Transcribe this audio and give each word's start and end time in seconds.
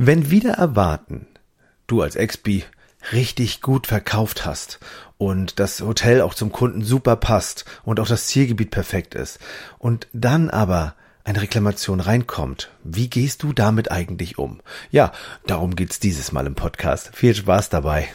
Wenn 0.00 0.30
wieder 0.30 0.52
erwarten, 0.52 1.26
du 1.88 2.02
als 2.02 2.14
Expi 2.14 2.64
richtig 3.10 3.62
gut 3.62 3.88
verkauft 3.88 4.46
hast 4.46 4.78
und 5.16 5.58
das 5.58 5.80
Hotel 5.80 6.20
auch 6.20 6.34
zum 6.34 6.52
Kunden 6.52 6.84
super 6.84 7.16
passt 7.16 7.64
und 7.82 7.98
auch 7.98 8.06
das 8.06 8.28
Zielgebiet 8.28 8.70
perfekt 8.70 9.16
ist 9.16 9.40
und 9.76 10.06
dann 10.12 10.50
aber 10.50 10.94
eine 11.24 11.42
Reklamation 11.42 11.98
reinkommt, 11.98 12.70
wie 12.84 13.10
gehst 13.10 13.42
du 13.42 13.52
damit 13.52 13.90
eigentlich 13.90 14.38
um? 14.38 14.60
Ja, 14.92 15.10
darum 15.48 15.74
geht's 15.74 15.98
dieses 15.98 16.30
Mal 16.30 16.46
im 16.46 16.54
Podcast. 16.54 17.10
Viel 17.16 17.34
Spaß 17.34 17.68
dabei. 17.68 18.08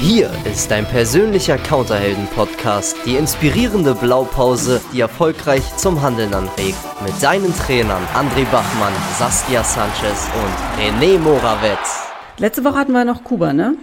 Hier 0.00 0.30
ist 0.44 0.70
dein 0.70 0.86
persönlicher 0.86 1.58
Counterhelden-Podcast, 1.58 2.96
die 3.04 3.16
inspirierende 3.16 3.96
Blaupause, 3.96 4.80
die 4.92 5.00
erfolgreich 5.00 5.76
zum 5.76 6.00
Handeln 6.00 6.32
anregt. 6.34 6.78
Mit 7.04 7.20
deinen 7.20 7.52
Trainern 7.52 8.04
André 8.14 8.44
Bachmann, 8.52 8.92
Saskia 9.18 9.64
Sanchez 9.64 10.28
und 10.36 10.80
René 10.80 11.18
Morawetz. 11.18 12.06
Letzte 12.38 12.62
Woche 12.64 12.76
hatten 12.76 12.92
wir 12.92 13.04
noch 13.04 13.24
Kuba, 13.24 13.52
ne? 13.52 13.76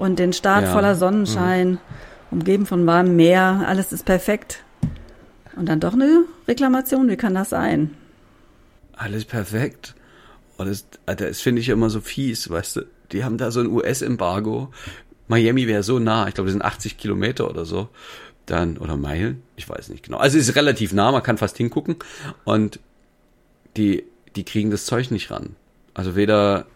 Und 0.00 0.18
den 0.18 0.32
Start 0.32 0.64
ja. 0.64 0.72
voller 0.72 0.96
Sonnenschein, 0.96 1.70
mhm. 1.70 1.78
umgeben 2.32 2.66
von 2.66 2.84
warmem 2.84 3.14
Meer, 3.14 3.64
alles 3.64 3.92
ist 3.92 4.04
perfekt. 4.04 4.64
Und 5.54 5.66
dann 5.66 5.78
doch 5.78 5.92
eine 5.92 6.24
Reklamation, 6.48 7.08
wie 7.08 7.16
kann 7.16 7.34
das 7.34 7.50
sein? 7.50 7.94
Alles 8.94 9.24
perfekt. 9.24 9.94
Und 10.56 10.68
das, 10.68 10.86
das 11.06 11.40
finde 11.40 11.60
ich 11.60 11.68
immer 11.68 11.88
so 11.88 12.00
fies, 12.00 12.50
weißt 12.50 12.76
du. 12.76 12.80
Die 13.12 13.22
haben 13.22 13.38
da 13.38 13.52
so 13.52 13.60
ein 13.60 13.68
US-Embargo. 13.68 14.70
Miami 15.32 15.66
wäre 15.66 15.82
so 15.82 15.98
nah, 15.98 16.28
ich 16.28 16.34
glaube, 16.34 16.48
das 16.48 16.52
sind 16.52 16.62
80 16.62 16.98
Kilometer 16.98 17.48
oder 17.48 17.64
so. 17.64 17.88
Dann, 18.44 18.76
oder 18.76 18.96
Meilen, 18.96 19.42
ich 19.56 19.66
weiß 19.66 19.88
nicht 19.88 20.04
genau. 20.04 20.18
Also 20.18 20.36
es 20.36 20.48
ist 20.48 20.56
relativ 20.56 20.92
nah, 20.92 21.10
man 21.10 21.22
kann 21.22 21.38
fast 21.38 21.56
hingucken. 21.56 21.96
Und 22.44 22.80
die, 23.76 24.04
die 24.36 24.44
kriegen 24.44 24.70
das 24.70 24.84
Zeug 24.84 25.10
nicht 25.10 25.30
ran. 25.30 25.56
Also 25.94 26.16
weder 26.16 26.66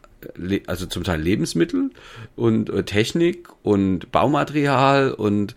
also 0.66 0.86
zum 0.86 1.04
Teil 1.04 1.20
Lebensmittel 1.20 1.90
und 2.34 2.70
äh, 2.70 2.84
Technik 2.84 3.48
und 3.62 4.10
Baumaterial 4.10 5.12
und, 5.12 5.54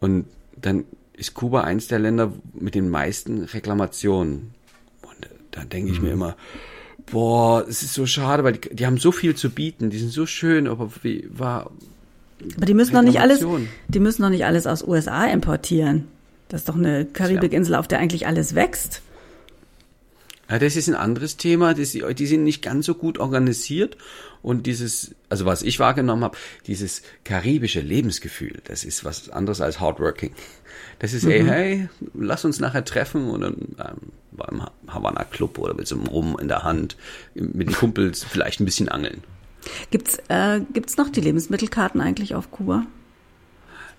und 0.00 0.26
dann 0.56 0.84
ist 1.14 1.34
Kuba 1.34 1.62
eins 1.62 1.88
der 1.88 1.98
Länder 1.98 2.32
mit 2.54 2.76
den 2.76 2.88
meisten 2.88 3.42
Reklamationen. 3.42 4.54
Und 5.02 5.28
da 5.50 5.64
denke 5.64 5.90
ich 5.90 5.98
mhm. 5.98 6.06
mir 6.06 6.12
immer, 6.12 6.36
boah, 7.10 7.66
es 7.68 7.82
ist 7.82 7.94
so 7.94 8.06
schade, 8.06 8.44
weil 8.44 8.54
die, 8.54 8.74
die, 8.74 8.86
haben 8.86 8.98
so 8.98 9.12
viel 9.12 9.34
zu 9.34 9.50
bieten, 9.50 9.90
die 9.90 9.98
sind 9.98 10.12
so 10.12 10.26
schön, 10.26 10.66
aber 10.66 10.90
wie 11.02 11.28
war. 11.30 11.70
Aber 12.56 12.66
die 12.66 12.74
müssen 12.74 12.94
doch 12.94 13.02
nicht 13.02 13.20
alles, 13.20 13.44
die 13.88 14.00
müssen 14.00 14.22
doch 14.22 14.30
nicht 14.30 14.44
alles 14.44 14.66
aus 14.66 14.86
USA 14.86 15.26
importieren. 15.26 16.08
Das 16.48 16.62
ist 16.62 16.68
doch 16.68 16.76
eine 16.76 17.06
Karibikinsel, 17.06 17.74
auf 17.74 17.88
der 17.88 17.98
eigentlich 17.98 18.26
alles 18.26 18.54
wächst. 18.54 19.00
Ja, 20.50 20.58
das 20.58 20.76
ist 20.76 20.86
ein 20.86 20.94
anderes 20.94 21.38
Thema. 21.38 21.72
Das, 21.72 21.92
die 21.92 22.26
sind 22.26 22.44
nicht 22.44 22.62
ganz 22.62 22.84
so 22.84 22.94
gut 22.94 23.18
organisiert. 23.18 23.96
Und 24.42 24.66
dieses, 24.66 25.14
also 25.30 25.46
was 25.46 25.62
ich 25.62 25.78
wahrgenommen 25.78 26.24
habe, 26.24 26.36
dieses 26.66 27.02
karibische 27.24 27.80
Lebensgefühl, 27.80 28.60
das 28.64 28.84
ist 28.84 29.04
was 29.04 29.30
anderes 29.30 29.62
als 29.62 29.80
Hardworking. 29.80 30.32
Das 30.98 31.14
ist, 31.14 31.24
mhm. 31.24 31.30
hey, 31.30 31.44
hey, 31.44 31.88
lass 32.12 32.44
uns 32.44 32.60
nachher 32.60 32.84
treffen 32.84 33.30
und 33.30 33.40
dann 33.40 33.56
ähm, 33.78 34.12
beim 34.32 34.66
Havana 34.88 35.24
Club 35.24 35.58
oder 35.58 35.74
mit 35.74 35.86
so 35.86 35.96
einem 35.96 36.06
Rum 36.06 36.36
in 36.38 36.48
der 36.48 36.64
Hand, 36.64 36.96
mit 37.34 37.68
den 37.68 37.74
Kumpels 37.74 38.24
vielleicht 38.24 38.60
ein 38.60 38.64
bisschen 38.64 38.88
angeln. 38.88 39.22
Gibt's, 39.90 40.18
äh, 40.28 40.60
gibt's 40.72 40.96
noch 40.96 41.08
die 41.08 41.20
Lebensmittelkarten 41.20 42.00
eigentlich 42.00 42.34
auf 42.34 42.50
Kuba? 42.50 42.86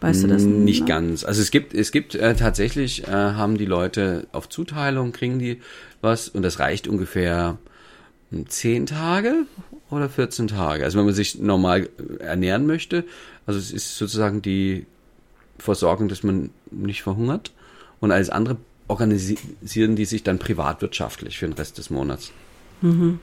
Weißt 0.01 0.23
du 0.23 0.27
das? 0.27 0.43
Nicht 0.43 0.85
ganz. 0.85 1.23
Also 1.23 1.41
es 1.41 1.49
gibt, 1.49 1.73
es 1.73 1.93
gibt 1.93 2.15
äh, 2.15 2.35
tatsächlich, 2.35 3.07
äh, 3.07 3.11
haben 3.11 3.57
die 3.57 3.65
Leute 3.65 4.27
auf 4.33 4.49
Zuteilung, 4.49 5.13
kriegen 5.13 5.39
die 5.39 5.61
was 6.01 6.27
und 6.27 6.41
das 6.41 6.59
reicht 6.59 6.89
ungefähr 6.89 7.57
hm, 8.29 8.49
zehn 8.49 8.85
Tage 8.85 9.45
oder 9.89 10.09
14 10.09 10.49
Tage. 10.49 10.83
Also 10.83 10.97
wenn 10.97 11.05
man 11.05 11.13
sich 11.13 11.39
normal 11.39 11.87
ernähren 12.19 12.65
möchte, 12.67 13.05
also 13.45 13.57
es 13.57 13.71
ist 13.71 13.97
sozusagen 13.97 14.41
die 14.41 14.85
Versorgung, 15.57 16.09
dass 16.09 16.21
man 16.21 16.49
nicht 16.69 17.01
verhungert 17.03 17.53
und 18.01 18.11
alles 18.11 18.29
andere 18.29 18.57
organisieren 18.89 19.95
die 19.95 20.05
sich 20.05 20.23
dann 20.23 20.37
privatwirtschaftlich 20.37 21.39
für 21.39 21.47
den 21.47 21.53
Rest 21.53 21.77
des 21.77 21.89
Monats. 21.89 22.33
Mhm. 22.81 23.19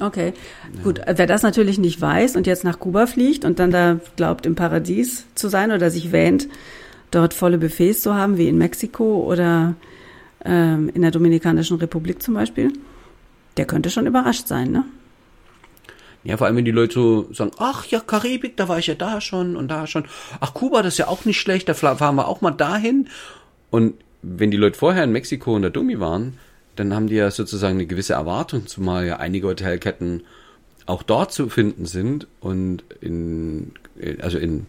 Okay, 0.00 0.32
ja. 0.74 0.82
gut. 0.82 1.00
Wer 1.06 1.26
das 1.26 1.42
natürlich 1.42 1.78
nicht 1.78 2.00
weiß 2.00 2.36
und 2.36 2.46
jetzt 2.46 2.64
nach 2.64 2.80
Kuba 2.80 3.06
fliegt 3.06 3.44
und 3.44 3.58
dann 3.58 3.70
da 3.70 4.00
glaubt, 4.16 4.44
im 4.46 4.54
Paradies 4.54 5.26
zu 5.34 5.48
sein 5.48 5.70
oder 5.70 5.90
sich 5.90 6.10
wähnt, 6.10 6.48
dort 7.10 7.34
volle 7.34 7.58
Buffets 7.58 8.02
zu 8.02 8.14
haben, 8.14 8.36
wie 8.36 8.48
in 8.48 8.58
Mexiko 8.58 9.22
oder 9.22 9.76
ähm, 10.44 10.90
in 10.92 11.02
der 11.02 11.10
Dominikanischen 11.10 11.78
Republik 11.78 12.22
zum 12.22 12.34
Beispiel, 12.34 12.72
der 13.56 13.66
könnte 13.66 13.90
schon 13.90 14.06
überrascht 14.06 14.48
sein, 14.48 14.72
ne? 14.72 14.84
Ja, 16.24 16.38
vor 16.38 16.46
allem, 16.46 16.56
wenn 16.56 16.64
die 16.64 16.70
Leute 16.70 16.94
so 16.94 17.32
sagen, 17.34 17.50
ach 17.58 17.84
ja, 17.86 18.00
Karibik, 18.00 18.56
da 18.56 18.66
war 18.66 18.78
ich 18.78 18.86
ja 18.86 18.94
da 18.94 19.20
schon 19.20 19.56
und 19.56 19.68
da 19.68 19.86
schon. 19.86 20.06
Ach, 20.40 20.54
Kuba, 20.54 20.82
das 20.82 20.94
ist 20.94 20.98
ja 20.98 21.08
auch 21.08 21.26
nicht 21.26 21.38
schlecht, 21.38 21.68
da 21.68 21.74
fahren 21.74 22.16
wir 22.16 22.28
auch 22.28 22.40
mal 22.40 22.50
dahin. 22.50 23.08
Und 23.70 23.94
wenn 24.22 24.50
die 24.50 24.56
Leute 24.56 24.78
vorher 24.78 25.04
in 25.04 25.12
Mexiko 25.12 25.54
und 25.54 25.62
der 25.62 25.70
Dumi 25.70 26.00
waren, 26.00 26.38
dann 26.76 26.94
haben 26.94 27.08
die 27.08 27.16
ja 27.16 27.30
sozusagen 27.30 27.76
eine 27.76 27.86
gewisse 27.86 28.14
Erwartung, 28.14 28.66
zumal 28.66 29.06
ja 29.06 29.16
einige 29.16 29.48
Hotelketten 29.48 30.22
auch 30.86 31.02
dort 31.02 31.32
zu 31.32 31.48
finden 31.48 31.86
sind. 31.86 32.26
Und 32.40 32.84
in, 33.00 33.72
also 34.20 34.38
in 34.38 34.66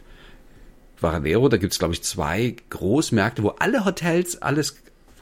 Varadero, 0.99 1.49
da 1.49 1.57
gibt's 1.57 1.79
glaube 1.79 1.93
ich, 1.93 2.03
zwei 2.03 2.55
Großmärkte, 2.69 3.43
wo 3.43 3.49
alle 3.49 3.85
Hotels 3.85 4.41
alles 4.41 4.75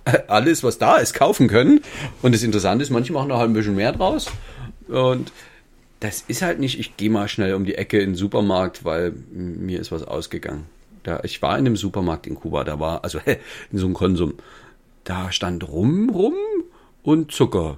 alles, 0.27 0.63
was 0.63 0.77
da 0.77 0.97
ist, 0.97 1.13
kaufen 1.13 1.47
können. 1.47 1.81
Und 2.21 2.33
das 2.33 2.43
Interessante 2.43 2.83
ist, 2.83 2.89
manche 2.89 3.13
machen 3.13 3.29
noch 3.29 3.37
halt 3.37 3.49
ein 3.49 3.53
bisschen 3.53 3.75
mehr 3.75 3.91
draus. 3.91 4.27
Und 4.87 5.31
das 5.99 6.23
ist 6.27 6.41
halt 6.41 6.59
nicht, 6.59 6.79
ich 6.79 6.97
gehe 6.97 7.09
mal 7.09 7.27
schnell 7.27 7.53
um 7.53 7.65
die 7.65 7.75
Ecke 7.75 7.99
in 7.99 8.11
den 8.11 8.15
Supermarkt, 8.15 8.83
weil 8.83 9.13
mir 9.31 9.79
ist 9.79 9.91
was 9.91 10.03
ausgegangen. 10.03 10.65
Da, 11.03 11.21
ich 11.23 11.41
war 11.41 11.57
in 11.57 11.65
einem 11.65 11.75
Supermarkt 11.75 12.27
in 12.27 12.35
Kuba, 12.35 12.63
da 12.63 12.79
war, 12.79 13.03
also 13.03 13.19
in 13.71 13.77
so 13.77 13.85
einem 13.85 13.93
Konsum, 13.93 14.35
da 15.03 15.31
stand 15.31 15.67
Rum, 15.67 16.09
Rum 16.09 16.33
und 17.03 17.31
Zucker. 17.31 17.77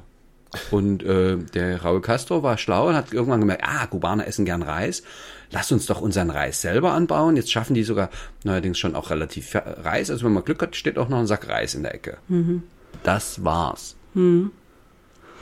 Und 0.71 1.03
äh, 1.03 1.37
der 1.37 1.81
Raul 1.81 2.01
Castro 2.01 2.43
war 2.43 2.57
schlau 2.57 2.87
und 2.87 2.95
hat 2.95 3.11
irgendwann 3.11 3.41
gemerkt, 3.41 3.63
ah, 3.65 3.87
Kubaner 3.87 4.25
essen 4.25 4.45
gern 4.45 4.61
Reis. 4.61 5.03
Lass 5.51 5.71
uns 5.71 5.85
doch 5.85 6.01
unseren 6.01 6.29
Reis 6.29 6.61
selber 6.61 6.93
anbauen. 6.93 7.35
Jetzt 7.35 7.51
schaffen 7.51 7.73
die 7.73 7.83
sogar 7.83 8.09
neuerdings 8.43 8.79
schon 8.79 8.95
auch 8.95 9.09
relativ 9.09 9.53
Reis. 9.53 10.09
Also 10.09 10.25
wenn 10.25 10.33
man 10.33 10.45
Glück 10.45 10.61
hat, 10.61 10.75
steht 10.75 10.97
auch 10.97 11.09
noch 11.09 11.19
ein 11.19 11.27
Sack 11.27 11.49
Reis 11.49 11.75
in 11.75 11.83
der 11.83 11.93
Ecke. 11.93 12.17
Mhm. 12.27 12.63
Das 13.03 13.43
war's. 13.43 13.95
Mhm. 14.13 14.51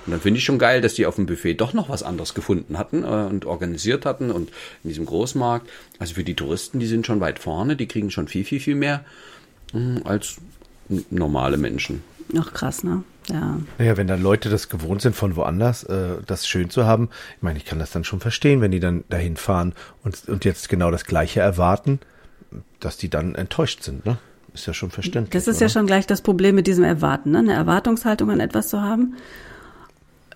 Und 0.05 0.11
dann 0.11 0.19
finde 0.19 0.39
ich 0.39 0.43
schon 0.43 0.59
geil, 0.59 0.81
dass 0.81 0.95
die 0.95 1.05
auf 1.05 1.15
dem 1.15 1.25
Buffet 1.25 1.55
doch 1.55 1.73
noch 1.73 1.87
was 1.87 2.03
anderes 2.03 2.33
gefunden 2.33 2.77
hatten 2.77 3.03
äh, 3.03 3.27
und 3.29 3.45
organisiert 3.45 4.05
hatten 4.05 4.31
und 4.31 4.49
in 4.83 4.89
diesem 4.89 5.05
Großmarkt. 5.05 5.69
Also 5.99 6.15
für 6.15 6.23
die 6.23 6.35
Touristen, 6.35 6.79
die 6.79 6.87
sind 6.87 7.05
schon 7.05 7.21
weit 7.21 7.39
vorne, 7.39 7.77
die 7.77 7.87
kriegen 7.87 8.11
schon 8.11 8.27
viel, 8.27 8.43
viel, 8.43 8.59
viel 8.59 8.75
mehr 8.75 9.05
mh, 9.71 10.01
als 10.03 10.37
normale 11.09 11.57
Menschen. 11.57 12.03
Ach 12.37 12.51
krass, 12.53 12.83
ne? 12.83 13.03
Ja. 13.29 13.57
Naja, 13.77 13.97
wenn 13.97 14.07
dann 14.07 14.21
Leute 14.21 14.49
das 14.49 14.69
gewohnt 14.69 15.01
sind 15.01 15.15
von 15.15 15.35
woanders, 15.35 15.83
äh, 15.83 16.17
das 16.25 16.47
schön 16.47 16.69
zu 16.69 16.85
haben, 16.85 17.09
ich 17.37 17.41
meine, 17.41 17.57
ich 17.57 17.65
kann 17.65 17.79
das 17.79 17.91
dann 17.91 18.03
schon 18.03 18.19
verstehen, 18.19 18.61
wenn 18.61 18.71
die 18.71 18.79
dann 18.79 19.03
dahin 19.09 19.37
fahren 19.37 19.73
und, 20.03 20.27
und 20.27 20.45
jetzt 20.45 20.69
genau 20.69 20.91
das 20.91 21.05
Gleiche 21.05 21.39
erwarten, 21.39 21.99
dass 22.79 22.97
die 22.97 23.09
dann 23.09 23.35
enttäuscht 23.35 23.83
sind, 23.83 24.05
ne? 24.05 24.17
Ist 24.53 24.67
ja 24.67 24.73
schon 24.73 24.91
verständlich. 24.91 25.31
Das 25.31 25.47
ist 25.47 25.57
oder? 25.57 25.65
ja 25.65 25.69
schon 25.69 25.87
gleich 25.87 26.05
das 26.05 26.21
Problem 26.21 26.53
mit 26.53 26.67
diesem 26.67 26.83
Erwarten, 26.83 27.31
ne? 27.31 27.39
Eine 27.39 27.53
Erwartungshaltung 27.53 28.29
an 28.29 28.39
etwas 28.39 28.67
zu 28.67 28.81
haben 28.81 29.15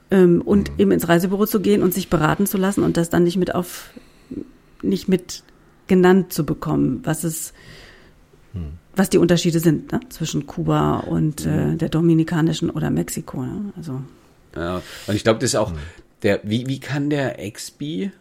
ähm, 0.10 0.42
und 0.42 0.72
mhm. 0.72 0.80
eben 0.80 0.92
ins 0.92 1.08
Reisebüro 1.08 1.46
zu 1.46 1.60
gehen 1.60 1.84
und 1.84 1.94
sich 1.94 2.10
beraten 2.10 2.48
zu 2.48 2.58
lassen 2.58 2.84
und 2.84 2.98
das 2.98 3.10
dann 3.10 3.24
nicht 3.24 3.38
mit 3.38 3.54
auf, 3.54 3.92
nicht 4.82 5.08
mit 5.08 5.44
genannt 5.88 6.34
zu 6.34 6.46
bekommen, 6.46 7.02
was 7.04 7.24
es, 7.24 7.54
mhm 8.54 8.80
was 8.98 9.10
die 9.10 9.18
Unterschiede 9.18 9.60
sind 9.60 9.92
ne? 9.92 10.00
zwischen 10.10 10.48
Kuba 10.48 10.98
und 11.00 11.46
äh, 11.46 11.50
mhm. 11.50 11.78
der 11.78 11.90
Dominikanischen 11.90 12.70
oder 12.70 12.90
Mexiko. 12.90 13.44
Ne? 13.44 13.74
Also. 13.78 14.02
Ja, 14.56 14.82
und 15.08 15.16
ich 15.16 15.24
glaube, 15.24 15.40
das 15.40 15.52
ist 15.52 15.56
auch 15.56 15.72
der, 16.24 16.42
wie, 16.44 16.68
wie 16.68 16.80
kann 16.80 17.10
der 17.10 17.40
Expi 17.40 18.12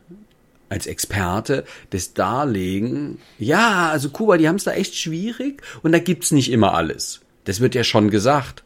als 0.68 0.86
Experte 0.86 1.64
das 1.90 2.14
darlegen? 2.14 3.18
Ja, 3.38 3.90
also 3.90 4.10
Kuba, 4.10 4.36
die 4.36 4.48
haben 4.48 4.56
es 4.56 4.64
da 4.64 4.72
echt 4.72 4.96
schwierig 4.96 5.62
und 5.82 5.92
da 5.92 5.98
gibt's 5.98 6.30
nicht 6.30 6.50
immer 6.50 6.74
alles. 6.74 7.20
Das 7.44 7.60
wird 7.60 7.74
ja 7.74 7.84
schon 7.84 8.10
gesagt. 8.10 8.62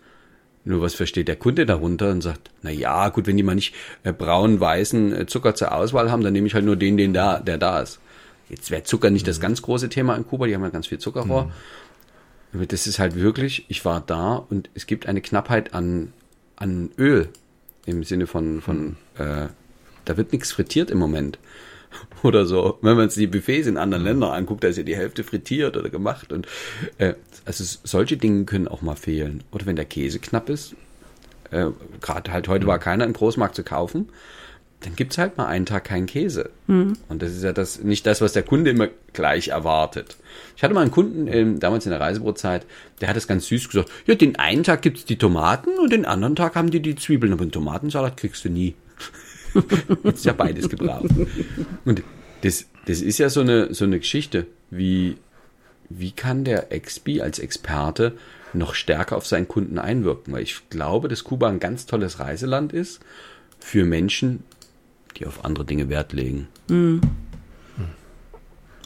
Nur 0.65 0.83
was 0.83 0.95
versteht 0.95 1.29
der 1.29 1.37
Kunde 1.37 1.65
darunter 1.65 2.11
und 2.11 2.21
sagt, 2.21 2.51
na 2.63 2.71
ja, 2.71 3.09
gut, 3.09 3.27
wenn 3.27 3.37
die 3.37 3.43
mal 3.43 3.55
nicht 3.55 3.75
äh, 4.03 4.13
braun, 4.13 4.61
weißen 4.61 5.13
äh, 5.13 5.27
Zucker 5.27 5.55
zur 5.55 5.73
Auswahl 5.73 6.11
haben, 6.11 6.23
dann 6.23 6.35
nehme 6.35 6.47
ich 6.47 6.55
halt 6.55 6.67
nur 6.67 6.77
den, 6.77 6.99
den 6.99 7.15
da, 7.15 7.39
der 7.41 7.57
da 7.57 7.81
ist. 7.81 7.99
Jetzt 8.51 8.71
wäre 8.71 8.83
Zucker 8.83 9.11
nicht 9.11 9.23
mhm. 9.23 9.29
das 9.29 9.41
ganz 9.41 9.63
große 9.63 9.89
Thema 9.89 10.17
in 10.17 10.27
Kuba, 10.27 10.47
die 10.47 10.55
haben 10.55 10.63
ja 10.63 10.69
ganz 10.69 10.89
viel 10.89 10.99
Zuckerrohr. 10.99 11.45
Mhm. 11.45 11.53
Das 12.53 12.87
ist 12.87 12.99
halt 12.99 13.15
wirklich, 13.15 13.65
ich 13.69 13.85
war 13.85 14.01
da 14.01 14.35
und 14.35 14.71
es 14.75 14.87
gibt 14.87 15.07
eine 15.07 15.21
Knappheit 15.21 15.73
an, 15.73 16.13
an 16.57 16.91
Öl 16.99 17.29
im 17.87 18.03
Sinne 18.05 18.27
von, 18.27 18.61
von 18.61 18.97
äh, 19.17 19.47
da 20.05 20.17
wird 20.17 20.33
nichts 20.33 20.53
frittiert 20.53 20.91
im 20.91 20.99
Moment. 20.99 21.39
Oder 22.23 22.47
so. 22.47 22.79
Wenn 22.83 22.97
man 22.97 23.11
sich 23.11 23.23
die 23.23 23.39
Buffets 23.39 23.67
in 23.67 23.77
anderen 23.77 24.05
Ländern 24.05 24.31
anguckt, 24.31 24.65
da 24.65 24.69
ist 24.69 24.77
ja 24.77 24.83
die 24.83 24.97
Hälfte 24.97 25.25
frittiert 25.25 25.77
oder 25.77 25.91
gemacht. 25.91 26.33
Und 26.33 26.47
äh, 26.99 27.15
also 27.45 27.65
solche 27.83 28.17
Dinge 28.17 28.45
können 28.45 28.69
auch 28.69 28.83
mal 28.83 28.97
fehlen. 28.97 29.43
Oder 29.51 29.67
wenn 29.67 29.77
der 29.77 29.85
Käse 29.85 30.21
knapp 30.21 30.49
ist, 30.49 30.75
äh, 31.51 31.67
gerade 32.01 32.33
halt 32.33 32.49
heute 32.49 32.67
war 32.67 32.79
keiner 32.79 33.05
im 33.05 33.13
Großmarkt 33.13 33.57
zu 33.57 33.65
kaufen, 33.65 34.09
dann 34.81 34.97
gibt's 34.97 35.19
halt 35.19 35.37
mal 35.37 35.47
einen 35.47 35.67
Tag 35.67 35.85
keinen 35.85 36.07
Käse. 36.07 36.51
Und 37.09 37.23
das 37.23 37.33
ist 37.33 37.45
ja 37.45 37.53
das 37.53 37.83
nicht 37.83 38.07
das, 38.07 38.21
was 38.21 38.33
der 38.33 38.43
Kunde 38.43 38.71
immer 38.71 38.89
gleich 39.13 39.49
erwartet. 39.49 40.17
Ich 40.57 40.63
hatte 40.63 40.75
mal 40.75 40.81
einen 40.81 40.91
Kunden 40.91 41.27
ähm, 41.27 41.61
damals 41.61 41.85
in 41.85 41.91
der 41.91 42.01
Reisebrotzeit, 42.01 42.65
der 43.01 43.09
hat 43.09 43.17
es 43.17 43.29
ganz 43.29 43.47
süß 43.47 43.69
gesagt, 43.69 43.91
ja, 44.07 44.15
den 44.15 44.37
einen 44.37 44.65
Tag 44.65 44.83
gibt's 44.83 45.05
die 45.05 45.19
Tomaten 45.19 45.79
und 45.79 45.93
den 45.93 46.07
anderen 46.07 46.35
Tag 46.35 46.55
haben 46.55 46.71
die 46.71 46.81
die 46.81 46.97
Zwiebeln, 46.97 47.33
aber 47.33 47.43
einen 47.43 47.53
Tomatensalat 47.53 48.17
kriegst 48.17 48.45
du 48.45 48.49
nie. 48.49 48.75
Jetzt 50.05 50.19
ist 50.19 50.25
ja 50.25 50.33
beides 50.33 50.69
gebraucht. 50.69 51.11
Und 51.85 52.03
das, 52.43 52.67
das 52.87 53.03
ist 53.03 53.19
ja 53.19 53.29
so 53.29 53.41
eine, 53.41 53.75
so 53.75 53.85
eine 53.85 53.99
Geschichte, 53.99 54.47
wie, 54.71 55.19
wie 55.91 56.13
kann 56.13 56.45
der 56.45 56.73
Expi 56.73 57.21
als 57.21 57.39
Experte 57.39 58.17
noch 58.55 58.75
stärker 58.75 59.17
auf 59.17 59.27
seinen 59.27 59.49
Kunden 59.49 59.79
einwirken? 59.79 60.33
Weil 60.33 60.43
ich 60.43 60.71
glaube, 60.71 61.09
dass 61.09 61.25
Kuba 61.25 61.49
ein 61.49 61.61
ganz 61.61 61.85
tolles 61.85 62.19
Reiseland 62.19 62.73
ist 62.73 63.01
für 63.59 63.85
Menschen, 63.85 64.45
die 65.17 65.27
auf 65.27 65.45
andere 65.45 65.65
Dinge 65.65 65.89
Wert 65.89 66.13
legen. 66.13 66.49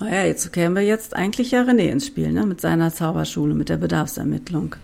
Naja, 0.00 0.24
jetzt 0.24 0.52
kämen 0.52 0.74
wir 0.74 0.82
jetzt 0.82 1.14
eigentlich 1.14 1.52
ja 1.52 1.62
René 1.62 1.88
ins 1.88 2.06
Spiel, 2.06 2.32
ne? 2.32 2.44
Mit 2.46 2.60
seiner 2.60 2.92
Zauberschule, 2.92 3.54
mit 3.54 3.68
der 3.68 3.76
Bedarfsermittlung. 3.76 4.74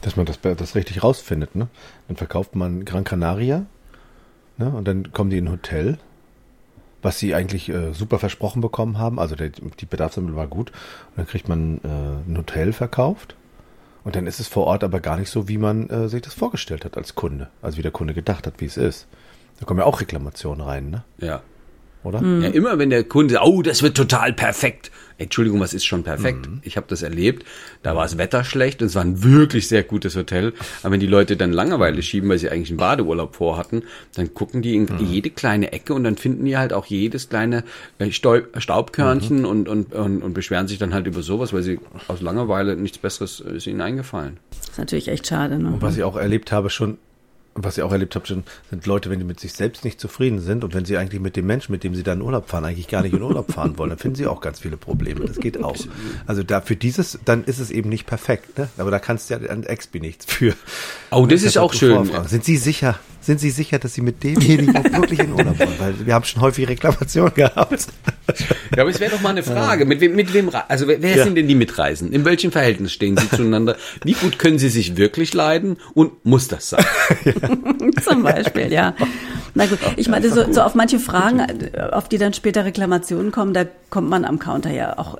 Dass 0.00 0.16
man 0.16 0.26
das, 0.26 0.40
das 0.40 0.74
richtig 0.74 1.02
rausfindet, 1.02 1.54
ne? 1.54 1.68
Dann 2.08 2.16
verkauft 2.16 2.56
man 2.56 2.84
Gran 2.84 3.04
Canaria, 3.04 3.66
ne? 4.56 4.70
Und 4.70 4.88
dann 4.88 5.12
kommen 5.12 5.30
die 5.30 5.38
in 5.38 5.46
ein 5.46 5.52
Hotel, 5.52 5.98
was 7.02 7.18
sie 7.18 7.34
eigentlich 7.34 7.68
äh, 7.68 7.92
super 7.92 8.18
versprochen 8.18 8.62
bekommen 8.62 8.98
haben. 8.98 9.20
Also 9.20 9.36
der, 9.36 9.50
die 9.50 9.86
Bedarfsermittlung 9.86 10.38
war 10.38 10.48
gut. 10.48 10.70
Und 10.70 11.18
dann 11.18 11.26
kriegt 11.26 11.48
man 11.48 11.78
äh, 11.84 12.30
ein 12.30 12.36
Hotel 12.38 12.72
verkauft. 12.72 13.36
Und 14.08 14.16
dann 14.16 14.26
ist 14.26 14.40
es 14.40 14.48
vor 14.48 14.66
Ort 14.66 14.84
aber 14.84 15.00
gar 15.00 15.18
nicht 15.18 15.28
so, 15.28 15.48
wie 15.48 15.58
man 15.58 15.90
äh, 15.90 16.08
sich 16.08 16.22
das 16.22 16.32
vorgestellt 16.32 16.86
hat 16.86 16.96
als 16.96 17.14
Kunde. 17.14 17.50
Also 17.60 17.76
wie 17.76 17.82
der 17.82 17.90
Kunde 17.90 18.14
gedacht 18.14 18.46
hat, 18.46 18.54
wie 18.56 18.64
es 18.64 18.78
ist. 18.78 19.06
Da 19.60 19.66
kommen 19.66 19.80
ja 19.80 19.84
auch 19.84 20.00
Reklamationen 20.00 20.62
rein, 20.62 20.88
ne? 20.88 21.04
Ja. 21.18 21.42
Oder? 22.04 22.22
Ja, 22.22 22.48
immer 22.48 22.78
wenn 22.78 22.90
der 22.90 23.04
Kunde, 23.04 23.34
sagt, 23.34 23.46
oh, 23.46 23.62
das 23.62 23.82
wird 23.82 23.96
total 23.96 24.32
perfekt. 24.32 24.90
Entschuldigung, 25.18 25.58
was 25.58 25.74
ist 25.74 25.84
schon 25.84 26.04
perfekt? 26.04 26.48
Ich 26.62 26.76
habe 26.76 26.86
das 26.88 27.02
erlebt. 27.02 27.44
Da 27.82 27.96
war 27.96 28.04
das 28.04 28.18
Wetter 28.18 28.44
schlecht 28.44 28.80
und 28.80 28.86
es 28.86 28.94
war 28.94 29.02
ein 29.02 29.24
wirklich 29.24 29.66
sehr 29.66 29.82
gutes 29.82 30.14
Hotel. 30.14 30.52
Aber 30.82 30.92
wenn 30.92 31.00
die 31.00 31.08
Leute 31.08 31.36
dann 31.36 31.52
Langeweile 31.52 32.02
schieben, 32.02 32.30
weil 32.30 32.38
sie 32.38 32.48
eigentlich 32.50 32.70
einen 32.70 32.78
Badeurlaub 32.78 33.34
vorhatten, 33.34 33.82
dann 34.14 34.32
gucken 34.32 34.62
die 34.62 34.76
in 34.76 34.86
jede 35.00 35.30
kleine 35.30 35.72
Ecke 35.72 35.92
und 35.92 36.04
dann 36.04 36.16
finden 36.16 36.44
die 36.44 36.56
halt 36.56 36.72
auch 36.72 36.86
jedes 36.86 37.28
kleine 37.28 37.64
äh, 37.98 38.12
Stau 38.12 38.38
Staubkörnchen 38.56 39.44
und, 39.44 39.68
und, 39.68 39.92
und, 39.92 40.22
und 40.22 40.34
beschweren 40.34 40.68
sich 40.68 40.78
dann 40.78 40.94
halt 40.94 41.08
über 41.08 41.22
sowas, 41.22 41.52
weil 41.52 41.64
sie 41.64 41.80
aus 42.06 42.20
Langeweile 42.20 42.76
nichts 42.76 42.98
Besseres 42.98 43.40
äh, 43.40 43.56
ist 43.56 43.66
ihnen 43.66 43.80
eingefallen. 43.80 44.38
Das 44.60 44.68
ist 44.70 44.78
natürlich 44.78 45.08
echt 45.08 45.26
schade, 45.26 45.58
ne? 45.58 45.68
Und 45.70 45.82
was 45.82 45.96
ich 45.96 46.04
auch 46.04 46.16
erlebt 46.16 46.52
habe 46.52 46.70
schon, 46.70 46.96
was 47.64 47.78
ich 47.78 47.82
auch 47.82 47.92
erlebt 47.92 48.14
habe 48.14 48.26
schon, 48.26 48.44
sind 48.70 48.86
Leute, 48.86 49.10
wenn 49.10 49.18
die 49.18 49.24
mit 49.24 49.40
sich 49.40 49.52
selbst 49.52 49.84
nicht 49.84 50.00
zufrieden 50.00 50.40
sind 50.40 50.64
und 50.64 50.74
wenn 50.74 50.84
sie 50.84 50.96
eigentlich 50.96 51.20
mit 51.20 51.36
dem 51.36 51.46
Menschen, 51.46 51.72
mit 51.72 51.84
dem 51.84 51.94
sie 51.94 52.02
dann 52.02 52.18
in 52.18 52.24
Urlaub 52.24 52.48
fahren, 52.48 52.64
eigentlich 52.64 52.88
gar 52.88 53.02
nicht 53.02 53.14
in 53.14 53.22
Urlaub 53.22 53.52
fahren 53.52 53.78
wollen, 53.78 53.90
dann 53.90 53.98
finden 53.98 54.16
sie 54.16 54.26
auch 54.26 54.40
ganz 54.40 54.60
viele 54.60 54.76
Probleme. 54.76 55.24
Das 55.26 55.38
geht 55.38 55.62
auch. 55.62 55.76
Also 56.26 56.42
da 56.42 56.60
für 56.60 56.76
dieses, 56.76 57.18
dann 57.24 57.44
ist 57.44 57.58
es 57.58 57.70
eben 57.70 57.88
nicht 57.88 58.06
perfekt, 58.06 58.58
ne? 58.58 58.68
Aber 58.78 58.90
da 58.90 58.98
kannst 58.98 59.30
du 59.30 59.34
ja 59.34 59.48
an 59.48 59.64
Expi 59.64 60.00
nichts 60.00 60.24
für. 60.26 60.54
Oh, 61.10 61.26
das 61.26 61.42
ist 61.42 61.58
auch 61.58 61.72
schön. 61.72 61.94
vorfragen. 61.94 62.28
Sind 62.28 62.44
Sie 62.44 62.56
sicher? 62.56 62.98
Sind 63.28 63.40
Sie 63.40 63.50
sicher, 63.50 63.78
dass 63.78 63.92
Sie 63.92 64.00
mit 64.00 64.24
demjenigen 64.24 64.74
auch 64.74 64.84
wirklich 64.84 65.18
in 65.18 65.30
Urlaub 65.34 65.58
wollen? 65.58 65.74
Weil 65.78 66.06
wir 66.06 66.14
haben 66.14 66.24
schon 66.24 66.40
häufig 66.40 66.66
Reklamationen 66.66 67.34
gehabt. 67.34 67.86
Ja, 68.74 68.80
aber 68.80 68.88
es 68.88 69.00
wäre 69.00 69.10
doch 69.10 69.20
mal 69.20 69.28
eine 69.28 69.42
Frage. 69.42 69.84
Mit 69.84 70.00
wem, 70.00 70.16
mit 70.16 70.32
wem, 70.32 70.50
also 70.66 70.88
wer, 70.88 71.02
wer 71.02 71.14
Ja. 71.14 71.24
sind 71.24 71.34
denn 71.34 71.46
die 71.46 71.54
Mitreisenden? 71.54 72.14
In 72.18 72.24
welchem 72.24 72.52
Verhältnis 72.52 72.94
stehen 72.94 73.18
sie 73.18 73.28
zueinander? 73.28 73.76
Wie 74.02 74.14
gut 74.14 74.38
können 74.38 74.58
sie 74.58 74.70
sich 74.70 74.96
wirklich 74.96 75.34
leiden? 75.34 75.76
Und 75.92 76.24
muss 76.24 76.48
das 76.48 76.70
sein? 76.70 76.82
Zum 78.02 78.22
Beispiel, 78.22 78.72
ja. 78.72 78.94
Na 79.52 79.66
gut, 79.66 79.78
ich 79.96 80.08
meine, 80.08 80.30
so, 80.30 80.50
so 80.50 80.62
auf 80.62 80.74
manche 80.74 80.98
Fragen, 80.98 81.42
auf 81.92 82.08
die 82.08 82.16
dann 82.16 82.32
später 82.32 82.64
Reklamationen 82.64 83.30
kommen, 83.30 83.52
da 83.52 83.66
kommt 83.90 84.08
man 84.08 84.24
am 84.24 84.38
Counter 84.38 84.70
ja 84.70 84.96
auch 84.98 85.18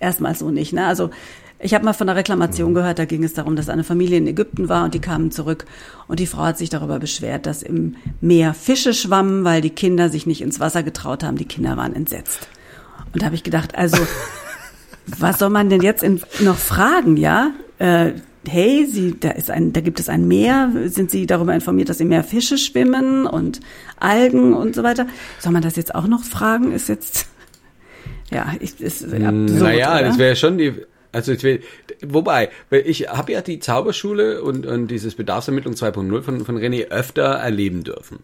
erstmal 0.00 0.34
so 0.34 0.50
nicht. 0.50 0.72
Ne? 0.72 0.88
Also 0.88 1.10
ich 1.58 1.72
habe 1.72 1.84
mal 1.84 1.92
von 1.92 2.08
einer 2.08 2.18
Reklamation 2.18 2.74
gehört, 2.74 2.98
da 2.98 3.04
ging 3.04 3.24
es 3.24 3.32
darum, 3.32 3.56
dass 3.56 3.68
eine 3.68 3.84
Familie 3.84 4.18
in 4.18 4.26
Ägypten 4.26 4.68
war 4.68 4.84
und 4.84 4.94
die 4.94 5.00
kamen 5.00 5.30
zurück 5.30 5.64
und 6.08 6.20
die 6.20 6.26
Frau 6.26 6.42
hat 6.42 6.58
sich 6.58 6.68
darüber 6.68 6.98
beschwert, 6.98 7.46
dass 7.46 7.62
im 7.62 7.96
Meer 8.20 8.54
Fische 8.54 8.92
schwammen, 8.92 9.44
weil 9.44 9.60
die 9.60 9.70
Kinder 9.70 10.08
sich 10.08 10.26
nicht 10.26 10.42
ins 10.42 10.60
Wasser 10.60 10.82
getraut 10.82 11.24
haben. 11.24 11.36
Die 11.36 11.46
Kinder 11.46 11.76
waren 11.76 11.94
entsetzt. 11.94 12.48
Und 13.12 13.22
da 13.22 13.26
habe 13.26 13.34
ich 13.34 13.44
gedacht, 13.44 13.76
also 13.76 13.96
was 15.18 15.38
soll 15.38 15.50
man 15.50 15.70
denn 15.70 15.80
jetzt 15.80 16.02
in, 16.02 16.20
noch 16.40 16.56
fragen, 16.56 17.16
ja? 17.16 17.52
Äh, 17.78 18.12
hey, 18.48 18.86
Sie, 18.86 19.18
da 19.18 19.30
ist 19.30 19.50
ein, 19.50 19.72
da 19.72 19.80
gibt 19.80 20.00
es 20.00 20.08
ein 20.08 20.28
Meer. 20.28 20.70
Sind 20.86 21.10
Sie 21.10 21.26
darüber 21.26 21.54
informiert, 21.54 21.88
dass 21.88 22.00
im 22.00 22.08
Meer 22.08 22.24
Fische 22.24 22.58
schwimmen 22.58 23.26
und 23.26 23.60
Algen 23.98 24.54
und 24.54 24.74
so 24.74 24.82
weiter? 24.82 25.06
Soll 25.38 25.52
man 25.52 25.62
das 25.62 25.76
jetzt 25.76 25.94
auch 25.94 26.06
noch 26.06 26.24
fragen? 26.24 26.72
Ist 26.72 26.88
jetzt, 26.88 27.26
ja, 28.30 28.52
ich, 28.60 28.80
ist 28.80 29.04
absurd, 29.04 29.22
naja, 29.22 29.94
oder? 29.94 30.02
das 30.08 30.18
wäre 30.18 30.36
schon 30.36 30.58
die. 30.58 30.74
Also 31.14 31.32
ich 31.32 31.42
will, 31.42 31.62
wobei, 32.02 32.50
ich 32.70 33.08
habe 33.08 33.32
ja 33.32 33.40
die 33.40 33.60
Zauberschule 33.60 34.42
und, 34.42 34.66
und 34.66 34.88
dieses 34.88 35.14
Bedarfsermittlung 35.14 35.74
2.0 35.74 36.22
von, 36.22 36.44
von 36.44 36.58
René 36.58 36.88
öfter 36.88 37.22
erleben 37.22 37.84
dürfen. 37.84 38.18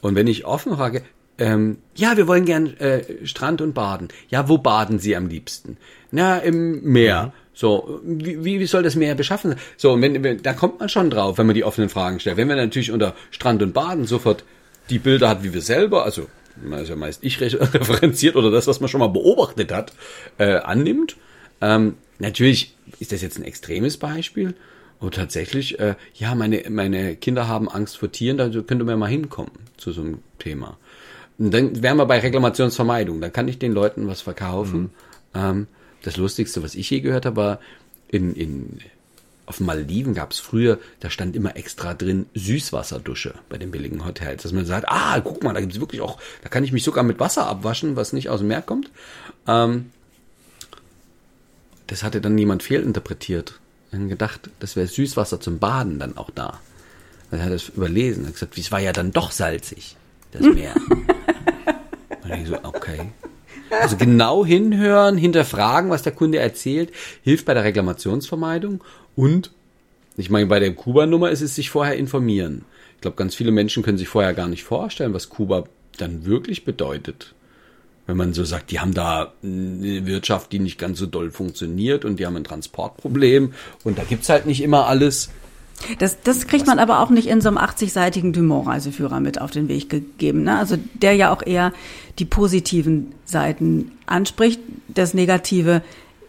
Und 0.00 0.14
wenn 0.14 0.26
ich 0.26 0.46
offen 0.46 0.74
frage, 0.76 1.02
ähm, 1.38 1.78
ja, 1.94 2.16
wir 2.16 2.28
wollen 2.28 2.44
gern 2.44 2.76
äh, 2.78 3.26
Strand 3.26 3.60
und 3.60 3.74
baden. 3.74 4.08
Ja, 4.28 4.48
wo 4.48 4.58
baden 4.58 4.98
Sie 4.98 5.16
am 5.16 5.26
liebsten? 5.26 5.76
Na, 6.10 6.38
im 6.38 6.82
Meer. 6.84 7.32
So, 7.52 8.00
wie, 8.04 8.42
wie 8.44 8.66
soll 8.66 8.82
das 8.82 8.94
Meer 8.96 9.14
beschaffen 9.14 9.50
sein? 9.50 9.60
So, 9.76 9.92
und 9.92 10.02
wenn, 10.02 10.22
wenn, 10.22 10.42
da 10.42 10.52
kommt 10.52 10.80
man 10.80 10.88
schon 10.88 11.10
drauf, 11.10 11.36
wenn 11.36 11.46
man 11.46 11.54
die 11.54 11.64
offenen 11.64 11.88
Fragen 11.88 12.20
stellt. 12.20 12.36
Wenn 12.36 12.48
man 12.48 12.56
natürlich 12.56 12.92
unter 12.92 13.14
Strand 13.30 13.62
und 13.62 13.72
Baden 13.74 14.06
sofort 14.06 14.44
die 14.88 14.98
Bilder 14.98 15.28
hat, 15.28 15.42
wie 15.42 15.52
wir 15.52 15.62
selber, 15.62 16.04
also 16.04 16.26
also 16.70 16.96
meist 16.96 17.24
ich 17.24 17.40
re- 17.40 17.60
referenziert 17.74 18.36
oder 18.36 18.50
das, 18.50 18.66
was 18.66 18.80
man 18.80 18.88
schon 18.88 19.00
mal 19.00 19.08
beobachtet 19.08 19.72
hat, 19.72 19.92
äh, 20.38 20.56
annimmt. 20.56 21.16
Ähm, 21.60 21.94
natürlich 22.18 22.74
ist 22.98 23.12
das 23.12 23.22
jetzt 23.22 23.38
ein 23.38 23.44
extremes 23.44 23.96
Beispiel. 23.96 24.54
Und 24.98 25.14
tatsächlich, 25.14 25.80
äh, 25.80 25.94
ja, 26.14 26.34
meine, 26.34 26.64
meine 26.68 27.16
Kinder 27.16 27.48
haben 27.48 27.70
Angst 27.70 27.96
vor 27.96 28.12
Tieren, 28.12 28.36
da 28.36 28.48
könnte 28.48 28.84
man 28.84 28.98
mal 28.98 29.08
hinkommen 29.08 29.52
zu 29.78 29.92
so 29.92 30.02
einem 30.02 30.18
Thema. 30.38 30.76
Und 31.38 31.52
dann 31.52 31.82
wären 31.82 31.96
wir 31.96 32.04
bei 32.04 32.18
Reklamationsvermeidung. 32.18 33.20
Da 33.22 33.30
kann 33.30 33.48
ich 33.48 33.58
den 33.58 33.72
Leuten 33.72 34.06
was 34.06 34.20
verkaufen. 34.20 34.90
Ähm, 35.34 35.68
das 36.02 36.18
Lustigste, 36.18 36.62
was 36.62 36.74
ich 36.74 36.90
je 36.90 37.00
gehört 37.00 37.24
habe, 37.24 37.36
war 37.36 37.60
in, 38.08 38.34
in 38.34 38.78
auf 39.50 39.56
den 39.56 39.66
Malediven 39.66 40.14
gab 40.14 40.30
es 40.30 40.38
früher, 40.38 40.78
da 41.00 41.10
stand 41.10 41.34
immer 41.34 41.56
extra 41.56 41.92
drin 41.92 42.26
Süßwasserdusche 42.34 43.34
bei 43.48 43.58
den 43.58 43.72
billigen 43.72 44.06
Hotels. 44.06 44.44
Dass 44.44 44.52
man 44.52 44.64
sagt, 44.64 44.86
ah, 44.88 45.18
guck 45.20 45.42
mal, 45.42 45.52
da 45.52 45.60
gibt's 45.60 45.80
wirklich 45.80 46.02
auch, 46.02 46.18
da 46.42 46.48
kann 46.48 46.62
ich 46.62 46.70
mich 46.70 46.84
sogar 46.84 47.02
mit 47.02 47.18
Wasser 47.18 47.48
abwaschen, 47.48 47.96
was 47.96 48.12
nicht 48.12 48.28
aus 48.28 48.40
dem 48.40 48.48
Meer 48.48 48.62
kommt. 48.62 48.92
Ähm, 49.48 49.86
das 51.90 52.04
hatte 52.04 52.20
dann 52.20 52.36
niemand 52.36 52.62
fehlinterpretiert. 52.62 53.58
Dann 53.90 54.08
gedacht, 54.08 54.48
das 54.60 54.76
wäre 54.76 54.86
Süßwasser 54.86 55.40
zum 55.40 55.58
Baden 55.58 55.98
dann 55.98 56.16
auch 56.16 56.30
da. 56.30 56.60
Dann 57.32 57.42
hat 57.42 57.48
er 57.48 57.56
es 57.56 57.68
überlesen, 57.68 58.26
hat 58.26 58.34
gesagt, 58.34 58.56
es 58.56 58.70
war 58.70 58.78
ja 58.78 58.92
dann 58.92 59.10
doch 59.10 59.32
salzig, 59.32 59.96
das 60.30 60.42
Meer. 60.42 60.74
Und 62.22 62.32
ich 62.32 62.46
so, 62.46 62.58
okay. 62.62 63.10
Also 63.70 63.96
genau 63.96 64.46
hinhören, 64.46 65.16
hinterfragen, 65.16 65.90
was 65.90 66.02
der 66.02 66.12
Kunde 66.12 66.38
erzählt, 66.38 66.92
hilft 67.22 67.46
bei 67.46 67.54
der 67.54 67.64
Reklamationsvermeidung 67.64 68.82
und 69.16 69.52
ich 70.16 70.28
meine, 70.28 70.46
bei 70.46 70.58
der 70.58 70.74
Kuba-Nummer 70.74 71.30
ist 71.30 71.40
es 71.40 71.54
sich 71.54 71.70
vorher 71.70 71.96
informieren. 71.96 72.64
Ich 72.96 73.00
glaube, 73.00 73.16
ganz 73.16 73.34
viele 73.34 73.52
Menschen 73.52 73.82
können 73.82 73.96
sich 73.98 74.08
vorher 74.08 74.34
gar 74.34 74.48
nicht 74.48 74.64
vorstellen, 74.64 75.14
was 75.14 75.28
Kuba 75.28 75.64
dann 75.98 76.24
wirklich 76.24 76.64
bedeutet. 76.64 77.32
Wenn 78.10 78.16
man 78.16 78.32
so 78.34 78.42
sagt, 78.42 78.72
die 78.72 78.80
haben 78.80 78.92
da 78.92 79.32
eine 79.44 80.04
Wirtschaft, 80.04 80.50
die 80.50 80.58
nicht 80.58 80.78
ganz 80.78 80.98
so 80.98 81.06
doll 81.06 81.30
funktioniert 81.30 82.04
und 82.04 82.18
die 82.18 82.26
haben 82.26 82.34
ein 82.34 82.42
Transportproblem 82.42 83.52
und 83.84 83.98
da 83.98 84.02
gibt's 84.02 84.28
halt 84.28 84.46
nicht 84.46 84.62
immer 84.62 84.86
alles. 84.86 85.30
Das, 86.00 86.20
das 86.22 86.48
kriegt 86.48 86.66
man 86.66 86.80
aber 86.80 86.98
auch 86.98 87.10
nicht 87.10 87.28
in 87.28 87.40
so 87.40 87.48
einem 87.48 87.56
80-seitigen 87.56 88.32
Dumont-Reiseführer 88.32 89.20
mit 89.20 89.40
auf 89.40 89.52
den 89.52 89.68
Weg 89.68 89.88
gegeben. 89.88 90.42
Ne? 90.42 90.58
Also 90.58 90.76
der 90.94 91.14
ja 91.14 91.32
auch 91.32 91.46
eher 91.46 91.72
die 92.18 92.24
positiven 92.24 93.12
Seiten 93.24 93.92
anspricht, 94.06 94.60
das 94.88 95.14
Negative 95.14 95.82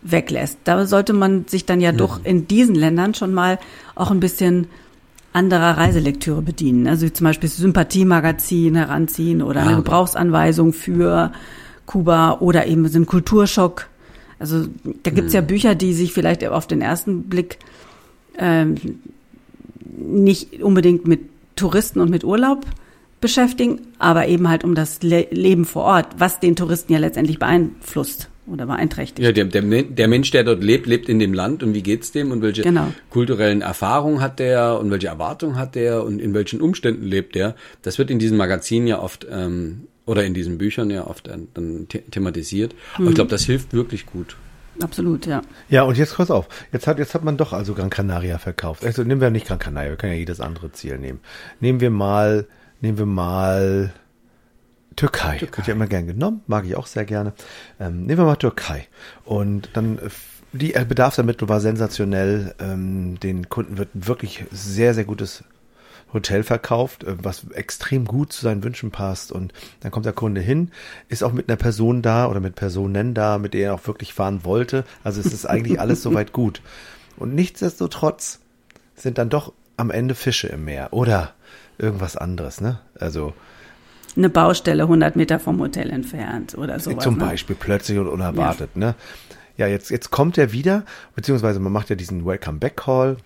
weglässt. 0.03 0.59
Da 0.63 0.85
sollte 0.85 1.13
man 1.13 1.47
sich 1.47 1.65
dann 1.65 1.81
ja 1.81 1.91
doch 1.91 2.23
in 2.23 2.47
diesen 2.47 2.75
Ländern 2.75 3.15
schon 3.15 3.33
mal 3.33 3.57
auch 3.95 4.11
ein 4.11 4.19
bisschen 4.19 4.67
anderer 5.33 5.77
Reiselektüre 5.77 6.41
bedienen. 6.41 6.88
Also 6.88 7.07
zum 7.09 7.25
Beispiel 7.25 7.50
Sympathiemagazin 7.50 8.75
heranziehen 8.75 9.41
oder 9.41 9.61
eine 9.61 9.71
Ja. 9.71 9.75
Gebrauchsanweisung 9.77 10.73
für 10.73 11.31
Kuba 11.85 12.38
oder 12.39 12.67
eben 12.67 12.88
so 12.88 12.97
einen 12.97 13.05
Kulturschock. 13.05 13.88
Also 14.39 14.65
da 15.03 15.11
gibt's 15.11 15.33
ja 15.33 15.41
Bücher, 15.41 15.75
die 15.75 15.93
sich 15.93 16.13
vielleicht 16.13 16.45
auf 16.45 16.65
den 16.65 16.81
ersten 16.81 17.23
Blick 17.23 17.59
ähm, 18.38 18.75
nicht 19.83 20.63
unbedingt 20.63 21.07
mit 21.07 21.21
Touristen 21.55 22.00
und 22.00 22.09
mit 22.09 22.23
Urlaub 22.23 22.65
beschäftigen, 23.19 23.81
aber 24.00 24.27
eben 24.27 24.50
halt 24.50 24.63
um 24.63 24.73
das 24.73 25.03
Le 25.03 25.27
Leben 25.29 25.65
vor 25.65 25.83
Ort, 25.83 26.07
was 26.17 26.39
den 26.39 26.55
Touristen 26.55 26.93
ja 26.93 27.00
letztendlich 27.00 27.38
beeinflusst 27.38 28.30
oder 28.51 28.65
beeinträchtigt. 28.65 29.25
Ja, 29.25 29.31
der, 29.31 29.46
der, 29.46 29.62
der 29.84 30.08
Mensch, 30.08 30.31
der 30.31 30.43
dort 30.43 30.63
lebt, 30.63 30.86
lebt 30.88 31.10
in 31.10 31.20
dem 31.20 31.34
Land 31.34 31.63
und 31.63 31.74
wie 31.74 31.81
geht's 31.84 32.12
dem 32.12 32.31
und 32.31 32.41
welche 32.41 32.62
Genau. 32.63 32.88
kulturellen 33.10 33.62
Erfahrungen 33.62 34.22
hat 34.22 34.39
der 34.39 34.79
und 34.79 34.91
welche 34.91 35.08
Erwartungen 35.08 35.55
hat 35.58 35.75
der 35.75 36.03
und 36.03 36.20
in 36.20 36.34
welchen 36.34 36.62
Umständen 36.62 37.05
lebt 37.05 37.36
der. 37.36 37.55
Das 37.81 37.98
wird 37.98 38.12
in 38.12 38.20
diesen 38.20 38.38
Magazinen 38.38 38.88
ja 38.88 39.00
oft 39.01 39.25
ähm, 39.29 39.88
oder 40.05 40.25
in 40.25 40.34
diesen 40.34 40.58
Büchern 40.58 40.89
ja 40.89 41.08
oft 41.08 41.27
dann, 41.27 41.48
dann 41.53 41.88
the 41.91 42.00
thematisiert. 42.00 42.75
Aber 42.96 43.08
ich 43.10 43.15
glaube, 43.15 43.29
das 43.29 43.43
hilft 43.43 43.74
wirklich 43.74 44.05
gut. 44.05 44.36
Absolut, 44.81 45.25
ja. 45.25 45.41
Ja, 45.70 45.84
und 45.84 45.98
jetzt 45.98 46.15
pass 46.15 46.31
auf. 46.31 46.48
Jetzt 46.72 46.88
hat, 46.88 46.98
jetzt 46.98 47.13
hat 47.13 47.24
man 47.24 47.38
doch 47.38 47.53
also 47.53 47.74
Gran 47.74 47.89
Canaria 47.89 48.38
verkauft. 48.38 48.84
Also 48.86 49.03
nehmen 49.03 49.22
wir 49.22 49.29
nicht 49.29 49.48
Gran 49.48 49.60
Canaria, 49.60 49.91
wir 49.91 49.98
können 49.98 50.13
ja 50.13 50.20
jedes 50.20 50.39
andere 50.39 50.72
Ziel 50.72 50.98
nehmen. 50.98 51.20
Nehmen 51.60 51.81
wir 51.81 51.89
mal, 51.91 52.48
nehmen 52.79 52.98
wir 52.98 53.05
mal 53.05 53.93
Türkei. 55.01 55.41
Wird 55.41 55.65
ja 55.65 55.74
immer 55.74 55.88
gern 55.88 56.05
genommen, 56.05 56.43
mag 56.46 56.63
ich 56.63 56.75
auch 56.75 56.86
sehr 56.86 57.05
gerne. 57.05 57.34
Ähm, 57.79 58.05
nehmen 58.05 58.20
wir 58.20 58.25
mal 58.25 58.36
Türkei. 58.36 58.88
Und 59.25 59.72
dann, 59.74 59.98
äh, 59.98 60.10
die 60.53 60.75
äh, 60.75 60.86
Bedarfsermittlung 60.88 61.50
war 61.50 61.60
sensationell. 61.60 62.53
Ähm, 62.60 63.20
den 63.20 63.50
Kunden 63.50 63.79
wird 63.79 63.89
wirklich 63.96 64.46
sehr, 64.51 64.93
sehr 64.93 65.05
gutes 65.05 65.43
Hotel 66.13 66.43
verkauft, 66.43 67.03
äh, 67.03 67.15
was 67.17 67.50
extrem 67.50 68.05
gut 68.05 68.31
zu 68.31 68.43
seinen 68.43 68.63
Wünschen 68.63 68.91
passt. 68.91 69.31
Und 69.31 69.53
dann 69.79 69.89
kommt 69.89 70.05
der 70.05 70.13
Kunde 70.13 70.39
hin, 70.39 70.70
ist 71.10 71.24
auch 71.24 71.34
mit 71.34 71.50
einer 71.50 71.58
Person 71.58 72.03
da 72.03 72.27
oder 72.27 72.39
mit 72.39 72.53
Personen 72.53 73.15
da, 73.15 73.39
mit 73.39 73.55
der 73.55 73.70
er 73.70 73.74
auch 73.74 73.88
wirklich 73.88 74.13
fahren 74.13 74.46
wollte. 74.46 74.84
Also 75.03 75.20
es 75.20 75.34
ist 75.34 75.48
eigentlich 75.48 75.79
alles 75.79 76.01
soweit 76.03 76.31
gut. 76.31 76.62
Und 77.17 77.34
nichtsdestotrotz 77.34 78.39
sind 78.93 79.17
dann 79.17 79.29
doch 79.31 79.51
am 79.77 79.89
Ende 79.89 80.13
Fische 80.13 80.48
im 80.50 80.63
Meer 80.63 80.93
oder 80.93 81.34
irgendwas 81.79 82.17
anderes, 82.17 82.62
ne? 82.62 82.81
Also 83.00 83.34
Eine 84.15 84.29
Baustelle 84.29 84.83
100 84.83 85.15
Meter 85.15 85.39
vom 85.39 85.59
Hotel 85.59 85.89
entfernt 85.89 86.57
oder 86.57 86.79
sowas. 86.79 87.03
zum 87.03 87.17
ne? 87.17 87.25
Beispiel 87.25 87.55
plötzlich 87.57 87.97
und 87.97 88.07
unerwartet, 88.07 88.75
ne? 88.75 88.95
Ja, 89.57 89.67
jetzt, 89.67 89.89
jetzt 89.89 90.11
kommt 90.11 90.37
er 90.37 90.51
wieder, 90.51 90.85
beziehungsweise 91.15 91.59
man 91.59 91.71
macht 91.71 91.89
ja 91.89 91.95
diesen 91.95 92.25
Welcome 92.25 92.59
Back 92.59 92.77
Call 92.77 93.17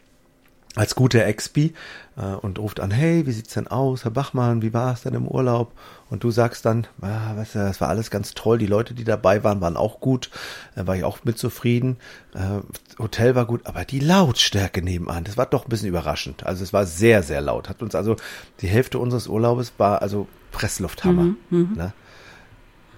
als 0.76 0.96
guter 0.96 1.26
Expi 1.26 1.74
äh, 2.18 2.36
und 2.36 2.60
ruft 2.60 2.80
an, 2.80 2.92
hey, 2.92 3.26
wie 3.26 3.32
sieht's 3.32 3.54
denn 3.54 3.68
aus, 3.68 4.04
Herr 4.04 4.12
Bachmann, 4.12 4.62
wie 4.62 4.74
war 4.74 4.94
es 4.94 5.02
denn 5.04 5.14
im 5.14 5.28
Urlaub? 5.28 5.72
Und 6.10 6.24
du 6.24 6.32
sagst 6.32 6.66
dann, 6.66 6.86
ah, 7.02 7.36
weißt 7.36 7.56
du, 7.56 7.60
das 7.60 7.82
war 7.82 7.90
alles 7.90 8.12
ganz 8.12 8.34
toll, 8.34 8.58
die 8.58 8.68
Leute, 8.68 8.94
die 8.94 9.06
dabei 9.06 9.44
waren, 9.44 9.62
waren 9.62 9.78
auch 9.78 10.00
gut, 10.02 10.30
äh, 10.76 10.86
war 10.86 10.96
ich 10.96 11.04
auch 11.04 11.20
mit 11.24 11.38
zufrieden, 11.38 11.98
äh, 12.34 12.60
Hotel 13.00 13.36
war 13.36 13.46
gut, 13.46 13.62
aber 13.66 13.86
die 13.86 14.00
Lautstärke 14.00 14.82
nebenan, 14.82 15.24
das 15.24 15.38
war 15.38 15.46
doch 15.46 15.66
ein 15.66 15.70
bisschen 15.70 15.90
überraschend. 15.90 16.46
Also 16.46 16.64
es 16.64 16.74
war 16.74 16.86
sehr, 16.86 17.24
sehr 17.24 17.42
laut, 17.42 17.70
hat 17.70 17.82
uns 17.82 17.96
also, 17.96 18.18
die 18.60 18.68
Hälfte 18.68 19.00
unseres 19.00 19.28
Urlaubes 19.28 19.74
war 19.78 20.02
also 20.02 20.28
Presslufthammer, 20.56 21.36
ne? 21.50 21.94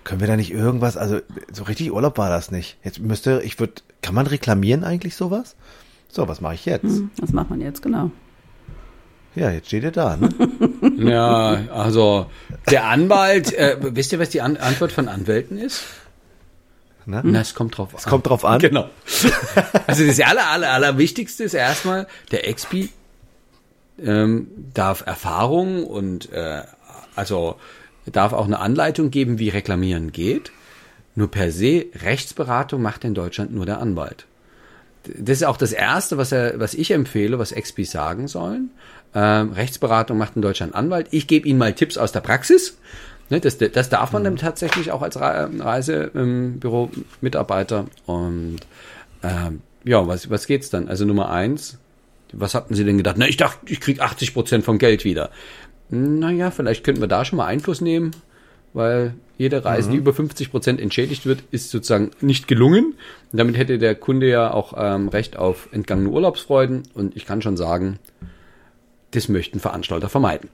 Können 0.04 0.22
wir 0.22 0.28
da 0.28 0.36
nicht 0.38 0.52
irgendwas, 0.54 0.96
also 0.96 1.20
so 1.52 1.64
richtig 1.64 1.92
Urlaub 1.92 2.18
war 2.18 2.30
das 2.30 2.50
nicht. 2.52 2.78
Jetzt 2.84 3.00
müsste, 3.00 3.42
ich 3.44 3.60
würde, 3.60 3.74
kann 4.02 4.16
man 4.16 4.26
reklamieren 4.28 4.84
eigentlich 4.86 5.16
sowas? 5.16 5.56
So, 6.08 6.28
was 6.30 6.40
mache 6.40 6.54
ich 6.54 6.66
jetzt? 6.66 6.84
Hm, 6.84 7.10
Das 7.20 7.34
macht 7.34 7.50
man 7.50 7.60
jetzt, 7.60 7.82
genau. 7.82 8.12
Ja, 9.36 9.52
jetzt 9.52 9.68
steht 9.68 9.84
ihr 9.84 9.92
da, 9.92 10.16
ne? 10.16 10.30
Ja, 10.98 11.68
also 11.74 12.28
der 12.72 12.86
Anwalt, 12.86 13.54
äh, 13.54 13.78
wisst 13.82 14.12
ihr, 14.14 14.20
was 14.20 14.30
die 14.30 14.42
An 14.42 14.56
Antwort 14.58 14.92
von 14.92 15.08
Anwälten 15.10 15.58
ist? 15.58 15.84
Na? 17.06 17.22
Na, 17.24 17.42
es 17.42 17.54
kommt 17.56 17.78
drauf 17.78 17.90
Es 17.96 18.04
kommt 18.06 18.28
drauf 18.28 18.46
an. 18.46 18.60
Genau. 18.60 18.90
Also 19.88 20.06
das 20.06 20.20
aller, 20.22 20.48
aller, 20.48 20.72
aller 20.72 20.98
Wichtigste 20.98 21.44
ist 21.44 21.54
erstmal, 21.54 22.08
der 22.32 22.48
Expi 22.48 22.90
ähm, 24.02 24.48
darf 24.74 25.06
Erfahrung 25.06 25.86
und 25.86 26.32
äh, 26.32 26.62
also 27.18 27.56
darf 28.06 28.34
auch 28.34 28.46
eine 28.46 28.60
Anleitung 28.60 29.12
geben, 29.12 29.40
wie 29.40 29.50
Reklamieren 29.50 30.12
geht. 30.12 30.52
Nur 31.16 31.32
per 31.32 31.52
se, 31.52 31.86
Rechtsberatung 32.04 32.82
macht 32.82 33.04
in 33.04 33.14
Deutschland 33.14 33.54
nur 33.54 33.66
der 33.66 33.80
Anwalt. 33.80 34.26
Das 35.04 35.38
ist 35.38 35.44
auch 35.44 35.58
das 35.58 35.72
Erste, 35.72 36.18
was, 36.18 36.32
er, 36.32 36.60
was 36.60 36.74
ich 36.74 36.92
empfehle, 36.92 37.40
was 37.40 37.52
Expis 37.52 37.92
sagen 37.92 38.28
sollen. 38.28 38.72
Ähm, 39.16 39.54
Rechtsberatung 39.54 40.18
macht 40.18 40.36
in 40.36 40.42
Deutschland 40.42 40.76
Anwalt. 40.76 41.08
Ich 41.12 41.28
gebe 41.28 41.48
Ihnen 41.48 41.60
mal 41.60 41.74
Tipps 41.74 41.98
aus 41.98 42.12
der 42.12 42.20
Praxis. 42.20 42.78
Ne, 43.30 43.40
das, 43.42 43.58
das 43.58 43.90
darf 43.90 44.14
man 44.14 44.24
dann 44.24 44.38
tatsächlich 44.38 44.92
auch 44.92 45.02
als 45.02 45.20
Re 45.20 45.50
Reisebüro-Mitarbeiter. 45.60 47.88
Und 48.06 48.60
ähm, 49.24 49.62
ja, 49.84 50.08
was, 50.08 50.30
was 50.30 50.48
geht's 50.48 50.70
dann? 50.70 50.88
Also 50.88 51.04
Nummer 51.06 51.30
eins, 51.30 51.78
was 52.32 52.56
hatten 52.56 52.76
Sie 52.76 52.86
denn 52.86 52.98
gedacht? 52.98 53.16
Na, 53.18 53.28
ich 53.28 53.38
dachte, 53.38 53.60
ich 53.66 53.80
krieg 53.80 54.02
80 54.02 54.34
Prozent 54.34 54.66
vom 54.66 54.78
Geld 54.78 55.04
wieder. 55.04 55.32
Naja, 55.90 56.52
vielleicht 56.52 56.84
könnten 56.84 57.02
wir 57.02 57.08
da 57.08 57.24
schon 57.26 57.38
mal 57.38 57.46
Einfluss 57.46 57.82
nehmen, 57.82 58.12
weil 58.74 59.14
jede 59.38 59.64
Reise, 59.64 59.92
die 59.92 59.98
über 59.98 60.14
50 60.14 60.52
Prozent 60.52 60.82
entschädigt 60.82 61.26
wird, 61.26 61.44
ist 61.52 61.70
sozusagen 61.70 62.12
nicht 62.22 62.48
gelungen. 62.48 62.96
Und 63.32 63.38
damit 63.40 63.56
hätte 63.58 63.78
der 63.78 63.96
Kunde 63.96 64.28
ja 64.28 64.52
auch 64.52 64.74
ähm, 64.78 65.08
Recht 65.10 65.38
auf 65.38 65.70
entgangene 65.72 66.10
Urlaubsfreuden. 66.10 66.84
Und 66.94 67.16
ich 67.16 67.26
kann 67.26 67.42
schon 67.42 67.56
sagen, 67.56 68.00
das 69.12 69.30
möchten 69.30 69.60
Veranstalter 69.60 70.10
vermeiden. 70.10 70.50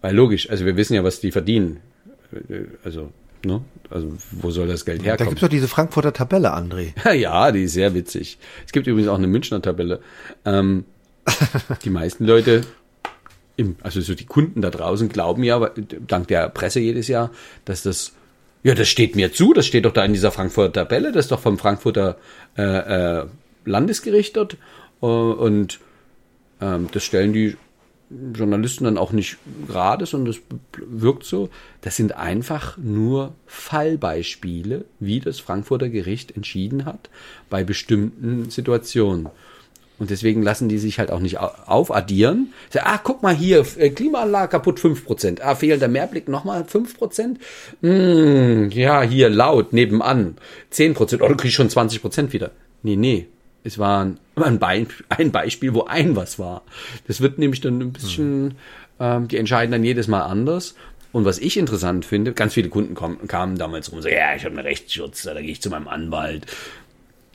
Weil 0.00 0.14
logisch, 0.14 0.48
also 0.48 0.64
wir 0.64 0.76
wissen 0.76 0.94
ja, 0.94 1.02
was 1.04 1.20
die 1.20 1.32
verdienen. 1.32 1.78
Äh, 2.32 2.64
Also, 2.84 3.10
ne? 3.44 3.62
Also, 3.90 4.12
wo 4.30 4.50
soll 4.50 4.68
das 4.68 4.84
Geld 4.84 5.00
Da 5.00 5.04
herkommen? 5.06 5.30
gibt's 5.30 5.40
doch 5.42 5.48
diese 5.48 5.68
Frankfurter 5.68 6.12
Tabelle, 6.12 6.54
André. 6.54 6.92
Ja, 7.14 7.50
die 7.52 7.64
ist 7.64 7.72
sehr 7.72 7.94
witzig. 7.94 8.38
Es 8.64 8.72
gibt 8.72 8.86
übrigens 8.86 9.08
auch 9.08 9.18
eine 9.18 9.26
Münchner 9.26 9.60
Tabelle. 9.60 10.00
Ähm, 10.44 10.84
die 11.84 11.90
meisten 11.90 12.24
Leute, 12.26 12.62
im, 13.58 13.76
also 13.82 14.00
so 14.00 14.14
die 14.14 14.24
Kunden 14.24 14.62
da 14.62 14.70
draußen, 14.70 15.08
glauben 15.10 15.42
ja, 15.42 15.60
weil- 15.60 15.72
dank 16.06 16.28
der 16.28 16.48
Presse 16.48 16.80
jedes 16.80 17.08
Jahr, 17.08 17.30
dass 17.64 17.82
das, 17.82 18.12
ja, 18.62 18.74
das 18.74 18.88
steht 18.88 19.16
mir 19.16 19.32
zu, 19.32 19.52
das 19.52 19.66
steht 19.66 19.84
doch 19.84 19.92
da 19.92 20.04
in 20.04 20.12
dieser 20.14 20.30
Frankfurter 20.30 20.72
Tabelle, 20.72 21.12
das 21.12 21.26
ist 21.26 21.32
doch 21.32 21.40
vom 21.40 21.58
Frankfurter 21.58 22.16
äh, 22.56 22.62
äh, 22.62 23.26
Landesgericht 23.64 24.36
dort. 24.36 24.56
Äh, 25.02 25.06
und 25.06 25.80
ähm, 26.60 26.88
das 26.92 27.04
stellen 27.04 27.32
die 27.32 27.56
Journalisten 28.10 28.84
dann 28.84 28.96
auch 28.96 29.12
nicht 29.12 29.36
gerade, 29.66 30.06
sondern 30.06 30.32
das 30.32 30.42
wirkt 30.76 31.24
so. 31.24 31.50
Das 31.82 31.96
sind 31.96 32.16
einfach 32.16 32.78
nur 32.78 33.34
Fallbeispiele, 33.46 34.86
wie 34.98 35.20
das 35.20 35.40
Frankfurter 35.40 35.90
Gericht 35.90 36.34
entschieden 36.34 36.86
hat 36.86 37.10
bei 37.50 37.64
bestimmten 37.64 38.48
Situationen. 38.48 39.28
Und 39.98 40.10
deswegen 40.10 40.42
lassen 40.42 40.68
die 40.68 40.78
sich 40.78 40.98
halt 41.00 41.10
auch 41.10 41.18
nicht 41.18 41.40
au- 41.40 41.50
aufaddieren. 41.66 42.52
Sagen, 42.70 42.86
ah, 42.88 43.00
guck 43.02 43.22
mal 43.22 43.34
hier, 43.34 43.64
äh, 43.78 43.90
Klimaanlage 43.90 44.50
kaputt 44.52 44.78
5%. 44.78 45.40
Ah, 45.42 45.54
fehlender 45.56 45.88
Mehrblick 45.88 46.28
nochmal 46.28 46.62
5%. 46.64 47.38
Hm, 47.82 48.70
ja, 48.70 49.02
hier 49.02 49.28
laut, 49.30 49.72
nebenan 49.72 50.36
10%. 50.70 51.22
Oh, 51.22 51.28
du 51.28 51.36
kriegst 51.36 51.56
schon 51.56 51.68
20% 51.68 52.32
wieder. 52.32 52.50
Nee, 52.82 52.96
nee. 52.96 53.26
Es 53.64 53.78
war 53.78 54.04
ein, 54.04 54.18
ein, 54.36 54.58
Be 54.58 54.86
ein 55.08 55.32
Beispiel, 55.32 55.74
wo 55.74 55.84
ein 55.84 56.14
was 56.16 56.38
war. 56.38 56.62
Das 57.06 57.20
wird 57.20 57.38
nämlich 57.38 57.60
dann 57.60 57.80
ein 57.80 57.92
bisschen, 57.92 58.54
ähm, 59.00 59.26
die 59.28 59.36
entscheiden 59.36 59.72
dann 59.72 59.84
jedes 59.84 60.06
Mal 60.08 60.22
anders. 60.22 60.74
Und 61.10 61.24
was 61.24 61.38
ich 61.38 61.56
interessant 61.56 62.04
finde, 62.04 62.32
ganz 62.34 62.54
viele 62.54 62.68
Kunden 62.68 62.94
kommen, 62.94 63.26
kamen 63.26 63.56
damals 63.58 63.90
rum 63.90 64.02
sagen, 64.02 64.14
ja, 64.14 64.34
ich 64.36 64.44
habe 64.44 64.54
einen 64.56 64.66
Rechtsschutz, 64.66 65.22
da 65.22 65.34
gehe 65.40 65.50
ich 65.50 65.60
zu 65.62 65.70
meinem 65.70 65.88
Anwalt. 65.88 66.46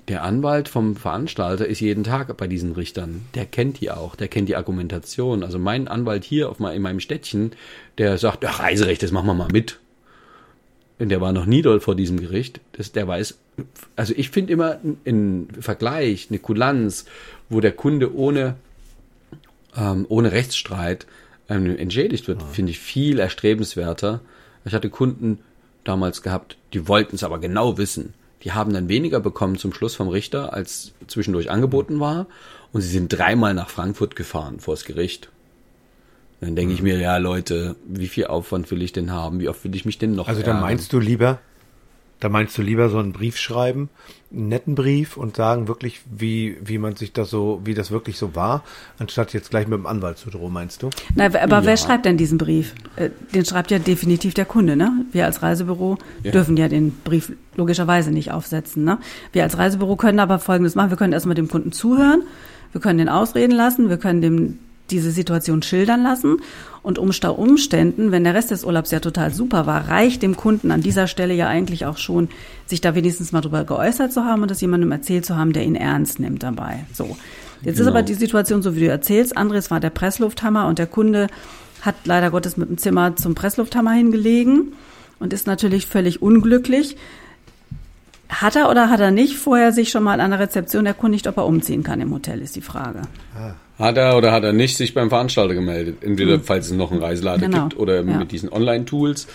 Der 0.09 0.23
Anwalt 0.23 0.67
vom 0.67 0.97
Veranstalter 0.97 1.65
ist 1.65 1.79
jeden 1.79 2.03
Tag 2.03 2.35
bei 2.35 2.47
diesen 2.47 2.73
Richtern. 2.73 3.25
Der 3.35 3.45
kennt 3.45 3.79
die 3.79 3.89
auch, 3.89 4.15
der 4.15 4.27
kennt 4.27 4.49
die 4.49 4.57
Argumentation. 4.57 5.43
Also 5.43 5.59
mein 5.59 5.87
Anwalt 5.87 6.25
hier 6.25 6.49
auf 6.49 6.59
mein, 6.59 6.75
in 6.75 6.81
meinem 6.81 6.99
Städtchen, 6.99 7.51
der 7.97 8.17
sagt, 8.17 8.43
ach, 8.43 8.59
Reiserecht, 8.59 9.01
das 9.01 9.11
machen 9.11 9.27
wir 9.27 9.33
mal 9.33 9.51
mit. 9.51 9.79
Und 10.99 11.09
der 11.09 11.21
war 11.21 11.31
noch 11.31 11.45
nie 11.45 11.61
dort 11.61 11.83
vor 11.83 11.95
diesem 11.95 12.19
Gericht. 12.19 12.59
Das, 12.73 12.91
der 12.91 13.07
weiß, 13.07 13.37
also 13.95 14.13
ich 14.15 14.29
finde 14.29 14.51
immer 14.53 14.79
einen 15.05 15.47
Vergleich, 15.59 16.27
eine 16.29 16.39
Kulanz, 16.39 17.05
wo 17.49 17.61
der 17.61 17.71
Kunde 17.71 18.13
ohne, 18.13 18.55
ähm, 19.77 20.05
ohne 20.09 20.33
Rechtsstreit 20.33 21.07
ähm, 21.49 21.77
entschädigt 21.77 22.27
wird, 22.27 22.43
finde 22.43 22.71
ich 22.71 22.79
viel 22.79 23.19
erstrebenswerter. 23.19 24.19
Ich 24.65 24.73
hatte 24.73 24.89
Kunden 24.89 25.39
damals 25.85 26.21
gehabt, 26.21 26.57
die 26.73 26.87
wollten 26.89 27.15
es 27.15 27.23
aber 27.23 27.39
genau 27.39 27.77
wissen. 27.77 28.13
Die 28.43 28.51
haben 28.51 28.73
dann 28.73 28.89
weniger 28.89 29.19
bekommen 29.19 29.57
zum 29.57 29.73
Schluss 29.73 29.95
vom 29.95 30.09
Richter, 30.09 30.53
als 30.53 30.91
zwischendurch 31.07 31.49
angeboten 31.49 31.99
war. 31.99 32.27
Und 32.71 32.81
sie 32.81 32.89
sind 32.89 33.09
dreimal 33.09 33.53
nach 33.53 33.69
Frankfurt 33.69 34.15
gefahren 34.15 34.59
vors 34.59 34.83
Gericht. 34.83 35.29
Und 36.41 36.47
dann 36.49 36.55
denke 36.55 36.73
ich 36.73 36.81
mir, 36.81 36.97
ja 36.97 37.17
Leute, 37.17 37.75
wie 37.87 38.07
viel 38.07 38.27
Aufwand 38.27 38.69
will 38.69 38.81
ich 38.81 38.91
denn 38.91 39.11
haben? 39.11 39.39
Wie 39.39 39.47
oft 39.47 39.63
will 39.63 39.73
ich 39.75 39.85
mich 39.85 39.97
denn 39.97 40.13
noch 40.13 40.27
Also 40.27 40.41
da 40.41 40.47
ärgern? 40.47 40.61
meinst 40.61 40.91
du 40.91 40.99
lieber, 40.99 41.39
da 42.23 42.29
meinst 42.29 42.57
du 42.57 42.61
lieber 42.61 42.87
so 42.89 42.99
einen 42.99 43.11
Brief 43.11 43.37
schreiben, 43.37 43.89
einen 44.31 44.47
netten 44.47 44.75
Brief 44.75 45.17
und 45.17 45.35
sagen 45.35 45.67
wirklich, 45.67 46.01
wie, 46.09 46.57
wie 46.63 46.77
man 46.77 46.95
sich 46.95 47.11
das 47.11 47.29
so, 47.29 47.59
wie 47.65 47.73
das 47.73 47.91
wirklich 47.91 48.17
so 48.17 48.33
war, 48.33 48.63
anstatt 48.97 49.33
jetzt 49.33 49.49
gleich 49.49 49.67
mit 49.67 49.77
dem 49.77 49.85
Anwalt 49.85 50.17
zu 50.17 50.29
drohen, 50.29 50.53
meinst 50.53 50.81
du? 50.83 50.89
Na, 51.15 51.25
aber 51.25 51.41
Ja. 51.41 51.65
wer 51.65 51.75
schreibt 51.75 52.05
denn 52.05 52.15
diesen 52.15 52.37
Brief? 52.37 52.73
Äh, 52.95 53.09
Den 53.33 53.43
schreibt 53.43 53.71
ja 53.71 53.79
definitiv 53.79 54.33
der 54.33 54.45
Kunde, 54.45 54.77
ne? 54.77 55.05
Wir 55.11 55.25
als 55.25 55.43
Reisebüro 55.43 55.97
Ja. 56.23 56.31
dürfen 56.31 56.55
ja 56.55 56.69
den 56.69 56.91
Brief 57.03 57.33
logischerweise 57.57 58.11
nicht 58.11 58.31
aufsetzen, 58.31 58.85
ne? 58.85 58.99
Wir 59.33 59.43
als 59.43 59.57
Reisebüro 59.57 59.97
können 59.97 60.19
aber 60.21 60.39
Folgendes 60.39 60.75
machen. 60.75 60.91
Wir 60.91 60.97
können 60.97 61.11
erstmal 61.13 61.35
dem 61.35 61.49
Kunden 61.49 61.73
zuhören. 61.73 62.23
Wir 62.71 62.79
können 62.79 62.99
den 62.99 63.09
ausreden 63.09 63.51
lassen. 63.53 63.89
Wir 63.89 63.97
können 63.97 64.21
dem 64.21 64.59
diese 64.91 65.11
Situation 65.11 65.61
schildern 65.61 66.03
lassen 66.03 66.37
und 66.81 66.99
unter 66.99 67.39
Umständen, 67.39 68.11
wenn 68.11 68.25
der 68.25 68.33
Rest 68.33 68.51
des 68.51 68.65
Urlaubs 68.65 68.91
ja 68.91 68.99
total 68.99 69.33
super 69.33 69.65
war, 69.65 69.87
reicht 69.87 70.21
dem 70.21 70.35
Kunden 70.35 70.71
an 70.71 70.81
dieser 70.81 71.07
Stelle 71.07 71.33
ja 71.33 71.47
eigentlich 71.47 71.85
auch 71.85 71.97
schon, 71.97 72.29
sich 72.65 72.81
da 72.81 72.93
wenigstens 72.93 73.31
mal 73.31 73.41
drüber 73.41 73.63
geäußert 73.63 74.11
zu 74.11 74.25
haben 74.25 74.41
und 74.41 74.51
das 74.51 74.61
jemandem 74.61 74.91
erzählt 74.91 75.25
zu 75.25 75.37
haben, 75.37 75.53
der 75.53 75.63
ihn 75.63 75.75
ernst 75.75 76.19
nimmt 76.19 76.43
dabei. 76.43 76.85
So. 76.93 77.17
Jetzt 77.61 77.77
genau. 77.77 77.89
ist 77.89 77.95
aber 77.95 78.03
die 78.03 78.13
Situation 78.13 78.61
so, 78.61 78.75
wie 78.75 78.81
du 78.81 78.87
erzählst. 78.87 79.37
Andres 79.37 79.71
war 79.71 79.79
der 79.79 79.89
Presslufthammer 79.89 80.67
und 80.67 80.79
der 80.79 80.87
Kunde 80.87 81.27
hat 81.81 81.95
leider 82.03 82.29
Gottes 82.29 82.57
mit 82.57 82.69
dem 82.69 82.77
Zimmer 82.77 83.15
zum 83.15 83.35
Presslufthammer 83.35 83.91
hingelegen 83.91 84.73
und 85.19 85.31
ist 85.31 85.47
natürlich 85.47 85.85
völlig 85.85 86.21
unglücklich. 86.21 86.97
Hat 88.27 88.57
er 88.57 88.69
oder 88.69 88.89
hat 88.89 88.99
er 88.99 89.11
nicht 89.11 89.37
vorher 89.37 89.71
sich 89.71 89.89
schon 89.89 90.03
mal 90.03 90.19
an 90.19 90.31
der 90.31 90.39
Rezeption 90.39 90.85
erkundigt, 90.85 91.27
ob 91.27 91.37
er 91.37 91.45
umziehen 91.45 91.83
kann 91.83 92.01
im 92.01 92.11
Hotel, 92.11 92.41
ist 92.41 92.55
die 92.57 92.61
Frage. 92.61 93.03
Ah. 93.37 93.53
Hat 93.79 93.97
er 93.97 94.17
oder 94.17 94.31
hat 94.31 94.43
er 94.43 94.53
nicht 94.53 94.77
sich 94.77 94.93
beim 94.93 95.09
Veranstalter 95.09 95.55
gemeldet? 95.55 95.97
Entweder, 96.01 96.37
mhm. 96.37 96.43
falls 96.43 96.67
es 96.67 96.73
noch 96.73 96.91
einen 96.91 97.01
Reiselader 97.01 97.47
genau. 97.47 97.63
gibt 97.63 97.79
oder 97.79 97.95
ja. 97.95 98.17
mit 98.17 98.31
diesen 98.31 98.51
Online-Tools. 98.51 99.27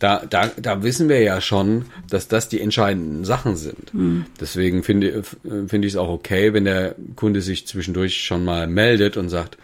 Da, 0.00 0.22
da, 0.28 0.50
da 0.60 0.82
wissen 0.82 1.08
wir 1.08 1.20
ja 1.20 1.40
schon, 1.40 1.86
dass 2.10 2.26
das 2.26 2.48
die 2.48 2.60
entscheidenden 2.60 3.24
Sachen 3.24 3.56
sind. 3.56 3.94
Mhm. 3.94 4.26
Deswegen 4.40 4.82
finde 4.82 5.22
finde 5.22 5.86
ich 5.86 5.94
es 5.94 5.96
auch 5.96 6.08
okay, 6.08 6.52
wenn 6.52 6.64
der 6.64 6.96
Kunde 7.14 7.40
sich 7.40 7.66
zwischendurch 7.66 8.22
schon 8.22 8.44
mal 8.44 8.66
meldet 8.66 9.16
und 9.16 9.28
sagt, 9.28 9.56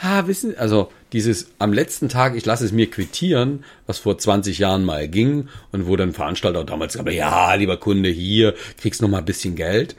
ah, 0.00 0.26
wissen, 0.26 0.56
also 0.58 0.92
dieses 1.14 1.48
am 1.58 1.72
letzten 1.72 2.10
Tag, 2.10 2.36
ich 2.36 2.44
lasse 2.44 2.66
es 2.66 2.72
mir 2.72 2.90
quittieren, 2.90 3.64
was 3.86 3.98
vor 3.98 4.18
20 4.18 4.58
Jahren 4.58 4.84
mal 4.84 5.08
ging 5.08 5.48
und 5.72 5.86
wo 5.86 5.96
dann 5.96 6.12
Veranstalter 6.12 6.64
damals 6.64 6.92
gesagt 6.92 7.10
ja, 7.10 7.54
lieber 7.54 7.78
Kunde, 7.78 8.10
hier 8.10 8.54
kriegst 8.80 9.00
noch 9.00 9.08
mal 9.08 9.18
ein 9.18 9.24
bisschen 9.24 9.56
Geld, 9.56 9.96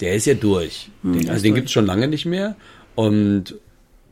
der 0.00 0.14
ist 0.14 0.26
ja 0.26 0.34
durch. 0.34 0.90
Mhm, 1.02 1.18
den, 1.18 1.30
also 1.30 1.42
den 1.42 1.54
gibt 1.54 1.66
es 1.66 1.72
schon 1.72 1.86
lange 1.86 2.08
nicht 2.08 2.26
mehr. 2.26 2.56
Und 3.00 3.54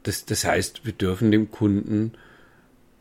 das, 0.05 0.25
das 0.25 0.47
heißt, 0.47 0.87
wir 0.87 0.95
dürfen 0.95 1.31
dem 1.31 1.51
Kunden 1.51 2.13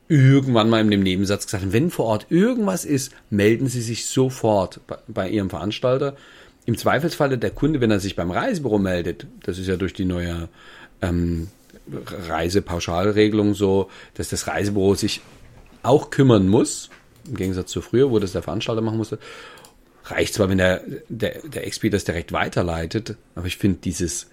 irgendwann 0.10 0.70
mal 0.70 0.82
in 0.82 0.92
dem 0.92 1.02
Nebensatz 1.02 1.46
gesagt, 1.46 1.72
wenn 1.72 1.92
vor 1.92 2.08
Ort 2.08 2.26
irgendwas 2.28 2.84
ist, 2.84 3.14
melden 3.30 3.70
Sie 3.70 3.80
sich 3.80 4.06
sofort 4.06 4.82
bei, 4.86 4.98
bei 5.08 5.30
Ihrem 5.30 5.50
Veranstalter. 5.50 6.18
Im 6.66 6.78
Zweifelsfalle 6.78 7.38
der 7.38 7.52
Kunde, 7.52 7.80
wenn 7.80 7.90
er 7.90 8.02
sich 8.02 8.18
beim 8.18 8.32
Reisebüro 8.32 8.80
meldet, 8.80 9.28
das 9.44 9.60
ist 9.60 9.68
ja 9.68 9.78
durch 9.78 9.94
die 9.94 10.04
neue 10.04 10.50
ähm, 11.02 11.48
Reisepauschalregelung 11.90 13.54
so, 13.54 13.90
dass 14.16 14.28
das 14.28 14.46
Reisebüro 14.46 14.96
sich 14.96 15.22
auch 15.84 16.10
kümmern 16.10 16.50
muss, 16.50 16.90
im 17.30 17.38
Gegensatz 17.38 17.72
zu 17.72 17.80
früher, 17.80 18.12
wo 18.12 18.20
das 18.20 18.34
der 18.34 18.44
Veranstalter 18.44 18.82
machen 18.82 18.98
musste. 18.98 19.20
Reicht 20.04 20.34
zwar, 20.34 20.50
wenn 20.50 20.58
der, 20.58 20.82
der, 21.08 21.40
der 21.44 21.70
XP 21.70 21.90
das 21.92 22.04
direkt 22.04 22.34
weiterleitet, 22.34 23.16
aber 23.36 23.48
ich 23.48 23.56
finde 23.56 23.80
dieses 23.82 24.28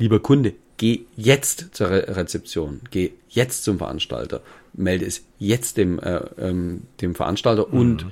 lieber 0.00 0.18
Kunde, 0.18 0.54
geh 0.76 1.02
jetzt 1.16 1.68
zur 1.72 1.90
Re 1.90 2.16
Rezeption, 2.16 2.80
geh 2.90 3.12
jetzt 3.28 3.64
zum 3.64 3.78
Veranstalter, 3.78 4.40
melde 4.72 5.04
es 5.04 5.22
jetzt 5.38 5.76
dem, 5.76 5.98
äh, 6.00 6.20
ähm, 6.38 6.82
dem 7.00 7.14
Veranstalter 7.14 7.66
mhm. 7.70 7.78
und 7.78 8.06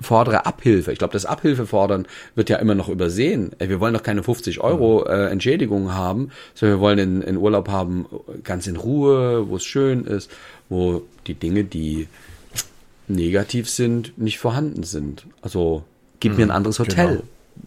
fordere 0.00 0.46
Abhilfe. 0.46 0.92
Ich 0.92 0.98
glaube, 0.98 1.12
das 1.12 1.26
Abhilfe 1.26 1.66
fordern 1.66 2.06
wird 2.34 2.48
ja 2.48 2.56
immer 2.56 2.74
noch 2.74 2.88
übersehen. 2.88 3.50
Wir 3.58 3.80
wollen 3.80 3.92
doch 3.92 4.02
keine 4.02 4.22
50 4.22 4.60
Euro 4.60 5.00
mhm. 5.00 5.10
äh, 5.10 5.26
Entschädigung 5.28 5.92
haben, 5.92 6.30
sondern 6.54 6.78
wir 6.78 6.82
wollen 6.82 6.98
in, 6.98 7.22
in 7.22 7.36
Urlaub 7.36 7.68
haben, 7.68 8.06
ganz 8.44 8.66
in 8.66 8.76
Ruhe, 8.76 9.48
wo 9.48 9.56
es 9.56 9.64
schön 9.64 10.04
ist, 10.04 10.30
wo 10.68 11.02
die 11.26 11.34
Dinge, 11.34 11.64
die 11.64 12.08
negativ 13.08 13.68
sind, 13.68 14.16
nicht 14.18 14.38
vorhanden 14.38 14.84
sind. 14.84 15.26
Also 15.42 15.82
gib 16.20 16.32
mhm, 16.32 16.38
mir 16.38 16.44
ein 16.44 16.50
anderes 16.50 16.78
Hotel. 16.78 17.08
Genau 17.08 17.22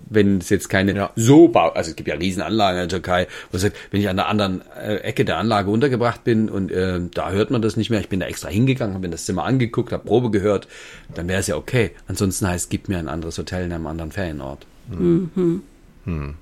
wenn 0.09 0.37
es 0.37 0.49
jetzt 0.49 0.69
keine 0.69 0.95
ja. 0.95 1.11
so 1.15 1.47
bau, 1.47 1.69
also 1.69 1.89
es 1.89 1.95
gibt 1.95 2.07
ja 2.07 2.15
Riesenanlagen 2.15 2.81
in 2.81 2.89
der 2.89 2.99
Türkei, 2.99 3.27
wo 3.51 3.57
es 3.57 3.61
sagt, 3.61 3.75
wenn 3.91 4.01
ich 4.01 4.09
an 4.09 4.17
der 4.17 4.27
anderen 4.27 4.61
äh, 4.75 4.97
Ecke 4.97 5.25
der 5.25 5.37
Anlage 5.37 5.69
untergebracht 5.69 6.23
bin 6.23 6.49
und 6.49 6.71
äh, 6.71 6.99
da 7.13 7.31
hört 7.31 7.51
man 7.51 7.61
das 7.61 7.77
nicht 7.77 7.89
mehr, 7.89 7.99
ich 7.99 8.09
bin 8.09 8.19
da 8.19 8.27
extra 8.27 8.49
hingegangen, 8.49 8.93
habe 8.93 9.07
mir 9.07 9.11
das 9.11 9.25
Zimmer 9.25 9.43
angeguckt, 9.43 9.91
habe 9.91 10.05
Probe 10.05 10.31
gehört, 10.31 10.67
dann 11.13 11.27
wäre 11.27 11.39
es 11.39 11.47
ja 11.47 11.55
okay. 11.55 11.91
Ansonsten 12.07 12.47
heißt, 12.47 12.69
gib 12.69 12.89
mir 12.89 12.97
ein 12.97 13.07
anderes 13.07 13.37
Hotel 13.37 13.65
in 13.65 13.73
einem 13.73 13.87
anderen 13.87 14.11
Ferienort. 14.11 14.65
Mhm. 14.89 15.61
Mhm. 16.05 16.33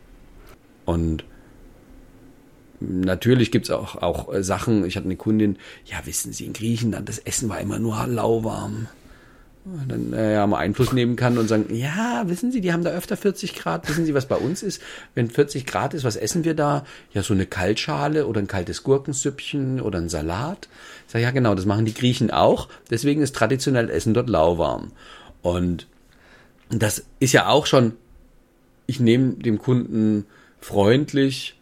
Und 0.85 1.23
natürlich 2.79 3.51
gibt's 3.51 3.69
auch, 3.69 3.95
auch 4.01 4.33
äh, 4.33 4.43
Sachen, 4.43 4.85
ich 4.85 4.95
hatte 4.95 5.05
eine 5.05 5.15
Kundin, 5.15 5.57
ja, 5.85 5.97
wissen 6.05 6.33
Sie, 6.33 6.45
in 6.45 6.53
Griechenland, 6.53 7.07
das 7.07 7.19
Essen 7.19 7.49
war 7.49 7.59
immer 7.59 7.79
nur 7.79 8.05
lauwarm 8.07 8.87
dann 9.87 10.13
äh, 10.13 10.33
ja 10.33 10.47
mal 10.47 10.57
Einfluss 10.57 10.91
nehmen 10.91 11.15
kann 11.15 11.37
und 11.37 11.47
sagen, 11.47 11.73
ja, 11.73 12.23
wissen 12.25 12.51
Sie, 12.51 12.61
die 12.61 12.73
haben 12.73 12.83
da 12.83 12.91
öfter 12.91 13.15
40 13.15 13.55
Grad. 13.55 13.87
Wissen 13.87 14.05
Sie, 14.05 14.13
was 14.13 14.25
bei 14.25 14.35
uns 14.35 14.63
ist? 14.63 14.81
Wenn 15.13 15.29
40 15.29 15.65
Grad 15.65 15.93
ist, 15.93 16.03
was 16.03 16.15
essen 16.15 16.43
wir 16.43 16.55
da? 16.55 16.83
Ja, 17.13 17.21
so 17.21 17.33
eine 17.33 17.45
Kaltschale 17.45 18.25
oder 18.25 18.41
ein 18.41 18.47
kaltes 18.47 18.83
Gurkensüppchen 18.83 19.79
oder 19.79 19.99
ein 19.99 20.09
Salat. 20.09 20.67
Ich 21.05 21.13
sage, 21.13 21.23
ja 21.23 21.31
genau, 21.31 21.53
das 21.53 21.65
machen 21.65 21.85
die 21.85 21.93
Griechen 21.93 22.31
auch. 22.31 22.69
Deswegen 22.89 23.21
ist 23.21 23.35
traditionell 23.35 23.89
Essen 23.89 24.13
dort 24.13 24.29
lauwarm. 24.29 24.91
Und 25.43 25.87
das 26.69 27.03
ist 27.19 27.33
ja 27.33 27.47
auch 27.47 27.67
schon, 27.67 27.93
ich 28.87 28.99
nehme 28.99 29.33
dem 29.33 29.59
Kunden 29.59 30.25
freundlich 30.59 31.60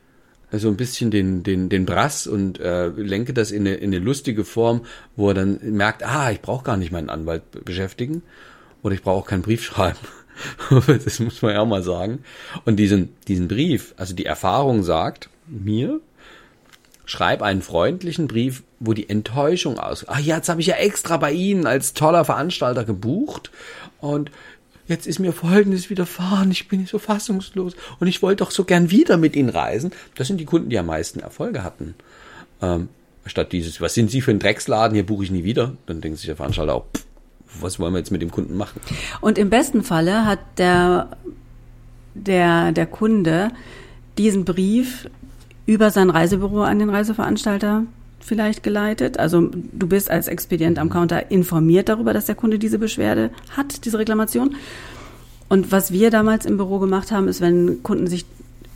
so 0.52 0.68
ein 0.68 0.78
bisschen 0.78 1.12
den, 1.12 1.44
den, 1.44 1.70
den 1.70 1.86
Brass 1.86 2.26
und 2.26 2.60
äh, 2.60 2.88
lenke 2.88 3.34
das 3.34 3.52
in 3.52 3.68
eine, 3.68 3.76
in 3.76 3.94
eine 3.94 4.04
lustige 4.04 4.44
Form, 4.44 4.86
wo 5.16 5.30
er 5.30 5.36
dann 5.36 5.60
merkt, 5.62 6.04
ah, 6.04 6.32
ich 6.32 6.42
brauche 6.42 6.64
gar 6.64 6.78
nicht 6.78 6.92
meinen 6.92 7.10
Anwalt 7.10 7.44
beschäftigen 7.66 8.24
oder 8.82 8.96
ich 8.96 9.04
brauche 9.04 9.24
auch 9.24 9.28
keinen 9.28 9.44
Brief 9.44 9.64
schreiben. 9.64 10.00
das 10.88 11.20
muss 11.20 11.42
man 11.42 11.54
ja 11.54 11.60
auch 11.60 11.68
mal 11.68 11.84
sagen. 11.84 12.24
Und 12.66 12.78
diesen, 12.78 13.16
diesen 13.28 13.48
Brief, 13.48 13.94
also 13.98 14.16
die 14.16 14.26
Erfahrung 14.26 14.84
sagt 14.84 15.30
mir, 15.48 16.00
schreib 17.06 17.42
einen 17.42 17.62
freundlichen 17.62 18.28
Brief, 18.28 18.64
wo 18.80 18.94
die 18.94 19.10
Enttäuschung 19.10 19.78
aus. 19.78 20.08
Ah, 20.08 20.20
jetzt 20.20 20.50
habe 20.50 20.62
ich 20.62 20.68
ja 20.68 20.76
extra 20.76 21.18
bei 21.18 21.32
Ihnen 21.32 21.68
als 21.68 21.94
toller 21.94 22.24
Veranstalter 22.24 22.86
gebucht 22.86 23.52
und 24.00 24.32
jetzt 24.90 25.08
ist 25.08 25.20
mir 25.20 25.32
Folgendes 25.32 25.90
widerfahren, 25.90 26.52
ich 26.52 26.68
bin 26.68 26.86
so 26.86 27.00
fassungslos 27.00 27.76
und 28.00 28.08
ich 28.08 28.22
wollte 28.22 28.44
doch 28.44 28.52
so 28.52 28.66
gern 28.66 28.92
wieder 28.92 29.18
mit 29.18 29.36
Ihnen 29.36 29.50
reisen. 29.50 29.92
Das 30.16 30.28
sind 30.28 30.40
die 30.40 30.46
Kunden, 30.46 30.70
die 30.70 30.78
am 30.78 30.88
meisten 30.88 31.20
Erfolge 31.20 31.64
hatten. 31.64 31.96
Ähm, 32.62 32.90
statt 33.26 33.52
dieses, 33.52 33.80
was 33.80 33.94
sind 33.94 34.12
Sie 34.12 34.22
für 34.22 34.32
ein 34.32 34.40
Drecksladen, 34.40 34.96
hier 34.96 35.06
buche 35.06 35.24
ich 35.24 35.32
nie 35.32 35.44
wieder, 35.44 35.78
dann 35.86 36.02
denkt 36.02 36.18
sich 36.18 36.28
der 36.28 36.36
Veranstalter 36.36 36.74
auch, 36.74 36.86
pff, 36.96 37.06
was 37.62 37.80
wollen 37.80 37.94
wir 37.94 38.00
jetzt 38.00 38.12
mit 38.12 38.22
dem 38.22 38.32
Kunden 38.32 38.58
machen? 38.58 38.82
Und 39.22 39.38
im 39.38 39.50
besten 39.50 39.84
Falle 39.84 40.26
hat 40.26 40.40
der, 40.58 41.18
der, 42.14 42.72
der 42.72 42.86
Kunde 42.86 43.52
diesen 44.18 44.46
Brief 44.46 45.10
über 45.66 45.92
sein 45.92 46.10
Reisebüro 46.10 46.64
an 46.64 46.80
den 46.80 46.90
Reiseveranstalter 46.90 47.84
vielleicht 48.20 48.64
geleitet. 48.64 49.20
Also 49.20 49.50
du 49.52 49.88
bist 49.88 50.10
als 50.10 50.28
Expedient 50.28 50.80
am 50.80 50.90
Counter 50.90 51.32
informiert 51.32 51.90
darüber, 51.90 52.14
dass 52.14 52.26
der 52.26 52.36
Kunde 52.36 52.60
diese 52.60 52.80
Beschwerde 52.80 53.32
hat, 53.56 53.86
diese 53.86 54.00
Reklamation. 54.00 54.56
Und 55.48 55.72
was 55.72 55.92
wir 55.92 56.12
damals 56.12 56.46
im 56.46 56.58
Büro 56.58 56.80
gemacht 56.80 57.12
haben, 57.12 57.28
ist, 57.28 57.42
wenn 57.42 57.82
Kunden 57.82 58.08
sich 58.08 58.26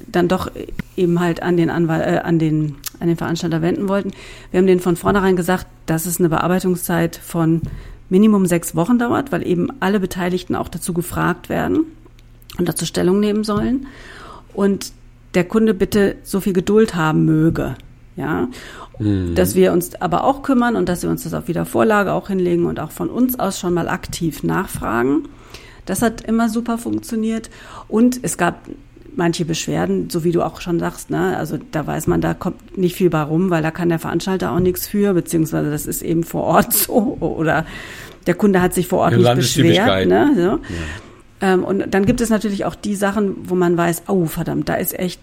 dann 0.07 0.27
doch 0.27 0.51
eben 0.97 1.19
halt 1.19 1.43
an 1.43 1.55
den 1.55 1.69
Anwalt, 1.69 2.05
äh, 2.05 2.19
an 2.19 2.39
den 2.39 2.75
an 2.99 3.07
den 3.07 3.17
Veranstalter 3.17 3.61
wenden 3.61 3.89
wollten. 3.89 4.11
Wir 4.49 4.59
haben 4.59 4.67
denen 4.67 4.79
von 4.79 4.95
vornherein 4.95 5.35
gesagt, 5.35 5.67
dass 5.85 6.05
es 6.05 6.19
eine 6.19 6.29
Bearbeitungszeit 6.29 7.17
von 7.17 7.61
Minimum 8.09 8.45
sechs 8.45 8.75
Wochen 8.75 8.97
dauert, 8.97 9.31
weil 9.31 9.45
eben 9.45 9.69
alle 9.81 9.99
Beteiligten 9.99 10.55
auch 10.55 10.69
dazu 10.69 10.93
gefragt 10.93 11.49
werden 11.49 11.85
und 12.57 12.69
dazu 12.69 12.85
Stellung 12.85 13.19
nehmen 13.19 13.43
sollen. 13.43 13.87
Und 14.53 14.93
der 15.33 15.43
Kunde 15.43 15.73
bitte 15.73 16.15
so 16.23 16.39
viel 16.39 16.53
Geduld 16.53 16.95
haben 16.95 17.25
möge. 17.25 17.75
Ja. 18.15 18.47
Mhm. 18.99 19.35
Dass 19.35 19.55
wir 19.55 19.73
uns 19.73 19.95
aber 20.01 20.23
auch 20.23 20.43
kümmern 20.43 20.75
und 20.75 20.87
dass 20.87 21.03
wir 21.03 21.09
uns 21.09 21.23
das 21.23 21.33
auf 21.33 21.47
Wiedervorlage 21.47 22.13
auch 22.13 22.27
hinlegen 22.27 22.65
und 22.65 22.79
auch 22.79 22.91
von 22.91 23.09
uns 23.09 23.39
aus 23.39 23.59
schon 23.59 23.73
mal 23.73 23.89
aktiv 23.89 24.43
nachfragen. 24.43 25.23
Das 25.85 26.01
hat 26.01 26.21
immer 26.21 26.49
super 26.49 26.77
funktioniert. 26.77 27.49
Und 27.87 28.19
es 28.21 28.37
gab 28.37 28.67
manche 29.15 29.45
Beschwerden, 29.45 30.09
so 30.09 30.23
wie 30.23 30.31
du 30.31 30.41
auch 30.41 30.61
schon 30.61 30.79
sagst, 30.79 31.09
ne, 31.09 31.37
also 31.37 31.57
da 31.71 31.85
weiß 31.85 32.07
man, 32.07 32.21
da 32.21 32.33
kommt 32.33 32.77
nicht 32.77 32.95
viel 32.95 33.09
bei 33.09 33.21
rum, 33.21 33.49
weil 33.49 33.61
da 33.61 33.71
kann 33.71 33.89
der 33.89 33.99
Veranstalter 33.99 34.51
auch 34.51 34.59
nichts 34.59 34.87
für, 34.87 35.13
beziehungsweise 35.13 35.69
das 35.69 35.85
ist 35.85 36.01
eben 36.01 36.23
vor 36.23 36.43
Ort 36.43 36.73
so 36.73 37.17
oder 37.19 37.65
der 38.25 38.35
Kunde 38.35 38.61
hat 38.61 38.73
sich 38.73 38.87
vor 38.87 38.99
Ort 38.99 39.17
nicht 39.17 39.35
beschwert. 39.35 40.07
Ne, 40.07 40.31
so. 40.35 40.41
Ja. 40.41 40.59
Ähm, 41.41 41.63
und 41.63 41.93
dann 41.93 42.05
gibt 42.05 42.21
es 42.21 42.29
natürlich 42.29 42.65
auch 42.65 42.75
die 42.75 42.95
Sachen, 42.95 43.35
wo 43.49 43.55
man 43.55 43.77
weiß, 43.77 44.03
oh 44.07 44.25
verdammt, 44.25 44.69
da 44.69 44.75
ist 44.75 44.97
echt 44.97 45.19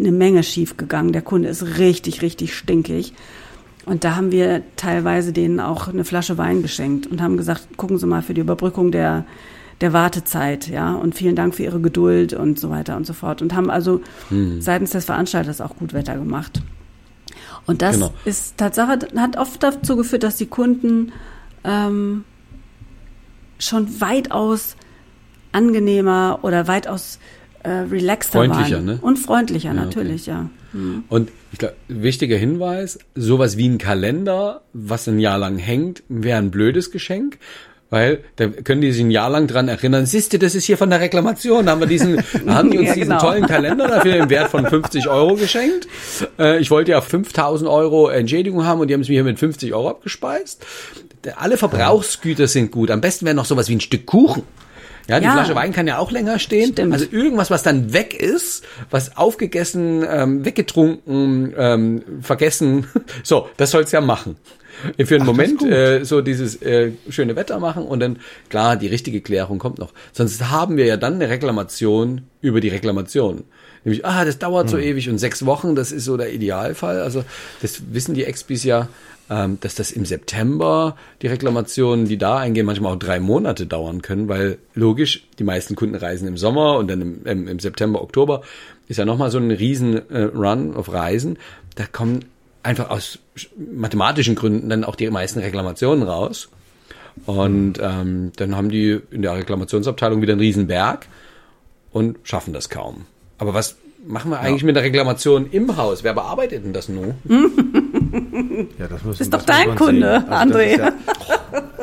eine 0.00 0.12
Menge 0.12 0.42
schief 0.42 0.76
gegangen. 0.76 1.12
Der 1.12 1.22
Kunde 1.22 1.48
ist 1.48 1.78
richtig, 1.78 2.22
richtig 2.22 2.54
stinkig. 2.54 3.12
Und 3.86 4.04
da 4.04 4.16
haben 4.16 4.30
wir 4.30 4.62
teilweise 4.76 5.32
denen 5.32 5.60
auch 5.60 5.88
eine 5.88 6.04
Flasche 6.04 6.38
Wein 6.38 6.62
geschenkt 6.62 7.06
und 7.06 7.22
haben 7.22 7.36
gesagt, 7.36 7.76
gucken 7.76 7.98
Sie 7.98 8.06
mal 8.06 8.22
für 8.22 8.34
die 8.34 8.40
Überbrückung 8.40 8.90
der, 8.90 9.24
der 9.80 9.92
Wartezeit, 9.92 10.68
ja, 10.68 10.94
und 10.94 11.14
vielen 11.14 11.34
Dank 11.34 11.54
für 11.54 11.62
Ihre 11.62 11.80
Geduld 11.80 12.34
und 12.34 12.58
so 12.58 12.70
weiter 12.70 12.96
und 12.96 13.06
so 13.06 13.12
fort. 13.12 13.40
Und 13.40 13.54
haben 13.54 13.70
also 13.70 14.00
hm. 14.28 14.60
seitens 14.60 14.90
des 14.90 15.06
Veranstalters 15.06 15.60
auch 15.60 15.76
gut 15.76 15.94
Wetter 15.94 16.16
gemacht. 16.16 16.62
Und 17.66 17.82
das 17.82 17.94
genau. 17.94 18.12
ist 18.24 18.58
Tatsache, 18.58 18.98
hat 19.16 19.36
oft 19.36 19.62
dazu 19.62 19.96
geführt, 19.96 20.24
dass 20.24 20.36
die 20.36 20.46
Kunden 20.46 21.12
ähm, 21.64 22.24
schon 23.58 24.00
weitaus 24.00 24.76
angenehmer 25.52 26.40
oder 26.42 26.68
weitaus 26.68 27.16
äh, 27.16 27.39
relaxter 27.68 28.38
Freundlicher, 28.38 28.76
waren. 28.76 28.84
ne? 28.86 28.98
Und 29.02 29.18
freundlicher, 29.18 29.68
Ja, 29.68 29.74
okay. 29.74 29.84
natürlich, 29.84 30.26
ja. 30.26 30.48
Und 31.08 31.30
ich 31.52 31.58
glaube, 31.58 31.74
wichtiger 31.88 32.36
Hinweis, 32.36 32.98
sowas 33.16 33.56
wie 33.56 33.68
ein 33.68 33.78
Kalender, 33.78 34.60
was 34.72 35.08
ein 35.08 35.18
Jahr 35.18 35.36
lang 35.38 35.58
hängt, 35.58 36.02
wäre 36.08 36.38
ein 36.38 36.50
blödes 36.50 36.90
Geschenk. 36.92 37.38
Weil 37.92 38.20
da 38.36 38.46
können 38.46 38.80
die 38.82 38.92
sich 38.92 39.02
ein 39.02 39.10
Jahr 39.10 39.28
lang 39.30 39.48
dran 39.48 39.66
erinnern, 39.66 40.06
siehst 40.06 40.32
du, 40.32 40.38
das 40.38 40.54
ist 40.54 40.62
hier 40.64 40.78
von 40.78 40.90
der 40.90 41.00
Reklamation, 41.00 41.66
da 41.66 41.72
haben 41.72 41.80
wir 41.80 41.88
diesen, 41.88 42.18
haben 42.46 42.70
die 42.70 42.78
uns 42.78 42.86
Ja, 42.90 42.94
diesen 42.94 43.08
genau. 43.08 43.20
tollen 43.20 43.46
Kalender 43.46 43.88
dafür 43.88 44.14
im 44.14 44.30
Wert 44.30 44.48
von 44.48 44.64
50 44.64 45.08
Euro 45.08 45.34
geschenkt. 45.34 45.88
Äh, 46.38 46.60
ich 46.60 46.70
wollte 46.70 46.92
ja 46.92 47.00
5000 47.00 47.68
Euro 47.68 48.08
Entschädigung 48.08 48.64
haben 48.64 48.80
und 48.80 48.86
die 48.86 48.94
haben 48.94 49.00
es 49.00 49.08
mir 49.08 49.14
hier 49.14 49.24
mit 49.24 49.40
50 49.40 49.74
Euro 49.74 49.88
abgespeist. 49.90 50.64
Alle 51.36 51.56
Verbrauchsgüter 51.56 52.46
sind 52.46 52.70
gut. 52.70 52.92
Am 52.92 53.00
besten 53.00 53.24
wäre 53.26 53.34
noch 53.34 53.44
sowas 53.44 53.68
wie 53.68 53.74
ein 53.74 53.80
Stück 53.80 54.06
Kuchen. 54.06 54.44
Ja, 55.10 55.18
die 55.20 55.26
Ja. 55.26 55.32
Flasche 55.32 55.54
Wein 55.54 55.72
kann 55.72 55.86
ja 55.86 55.98
auch 55.98 56.10
länger 56.10 56.38
stehen. 56.38 56.72
Stimmt. 56.72 56.92
Also 56.92 57.06
irgendwas, 57.10 57.50
was 57.50 57.62
dann 57.62 57.92
weg 57.92 58.14
ist, 58.14 58.64
was 58.90 59.16
aufgegessen, 59.16 60.04
ähm, 60.08 60.44
weggetrunken, 60.44 61.52
ähm, 61.56 62.02
vergessen. 62.22 62.86
So, 63.22 63.48
das 63.56 63.72
soll's 63.72 63.92
ja 63.92 64.00
machen. 64.00 64.36
Für 65.04 65.16
einen 65.16 65.26
Moment 65.26 65.62
äh, 65.62 66.04
so 66.04 66.20
dieses 66.22 66.62
äh, 66.62 66.92
schöne 67.08 67.36
Wetter 67.36 67.58
machen 67.58 67.84
und 67.84 68.00
dann, 68.00 68.18
klar, 68.48 68.76
die 68.76 68.86
richtige 68.86 69.20
Klärung 69.20 69.58
kommt 69.58 69.78
noch. 69.78 69.92
Sonst 70.12 70.48
haben 70.48 70.76
wir 70.76 70.86
ja 70.86 70.96
dann 70.96 71.14
eine 71.14 71.28
Reklamation 71.28 72.22
über 72.40 72.60
die 72.60 72.68
Reklamation. 72.68 73.44
Nämlich, 73.84 74.06
ah, 74.06 74.24
das 74.24 74.38
dauert 74.38 74.70
so 74.70 74.78
ewig 74.78 75.08
und 75.08 75.18
sechs 75.18 75.44
Wochen, 75.44 75.74
das 75.74 75.90
ist 75.92 76.04
so 76.04 76.16
der 76.16 76.32
Idealfall. 76.32 77.00
Also 77.00 77.24
das 77.62 77.82
wissen 77.92 78.14
die 78.14 78.24
Expis 78.24 78.64
ja, 78.64 78.88
ähm, 79.30 79.58
dass 79.60 79.76
das 79.76 79.92
im 79.92 80.04
September 80.04 80.96
die 81.22 81.28
Reklamationen, 81.28 82.06
die 82.06 82.18
da 82.18 82.38
eingehen, 82.38 82.66
manchmal 82.66 82.92
auch 82.92 82.98
drei 82.98 83.20
Monate 83.20 83.64
dauern 83.64 84.02
können, 84.02 84.28
weil 84.28 84.58
logisch, 84.74 85.24
die 85.38 85.44
meisten 85.44 85.76
Kunden 85.76 85.94
reisen 85.94 86.26
im 86.26 86.36
Sommer 86.36 86.76
und 86.78 86.88
dann 86.90 87.00
im, 87.00 87.24
im, 87.24 87.48
im 87.48 87.58
September, 87.60 88.02
Oktober 88.02 88.42
ist 88.88 88.96
ja 88.96 89.04
nochmal 89.04 89.30
so 89.30 89.38
ein 89.38 89.52
riesen 89.52 90.10
äh, 90.10 90.22
Run 90.22 90.74
auf 90.74 90.92
Reisen. 90.92 91.38
Da 91.76 91.84
kommen 91.86 92.24
einfach 92.64 92.90
aus 92.90 93.20
mathematischen 93.56 94.34
Gründen 94.34 94.68
dann 94.68 94.82
auch 94.82 94.96
die 94.96 95.08
meisten 95.08 95.38
Reklamationen 95.38 96.02
raus. 96.02 96.48
Und 97.24 97.74
ähm, 97.80 98.32
dann 98.34 98.56
haben 98.56 98.68
die 98.68 98.98
in 99.12 99.22
der 99.22 99.36
Reklamationsabteilung 99.36 100.22
wieder 100.22 100.32
einen 100.32 100.40
riesen 100.40 100.66
Berg 100.66 101.06
und 101.92 102.18
schaffen 102.24 102.52
das 102.52 102.68
kaum. 102.68 103.06
Aber 103.38 103.54
was 103.54 103.76
machen 104.04 104.30
wir 104.32 104.40
eigentlich 104.40 104.64
mit 104.64 104.74
der 104.74 104.82
Reklamation 104.82 105.48
im 105.50 105.76
Haus? 105.76 106.02
Wer 106.02 106.14
bearbeitet 106.14 106.64
denn 106.64 106.72
das 106.72 106.88
nun? 106.88 107.14
Ja, 108.78 108.88
das, 108.88 109.04
müssen, 109.04 109.22
Ist 109.22 109.32
doch 109.32 109.42
das 109.42 109.56
muss 109.58 109.66
dein 109.66 109.76
Kunde. 109.76 110.24
Also 110.28 110.58
André. 110.58 110.78
Ja, 110.78 110.92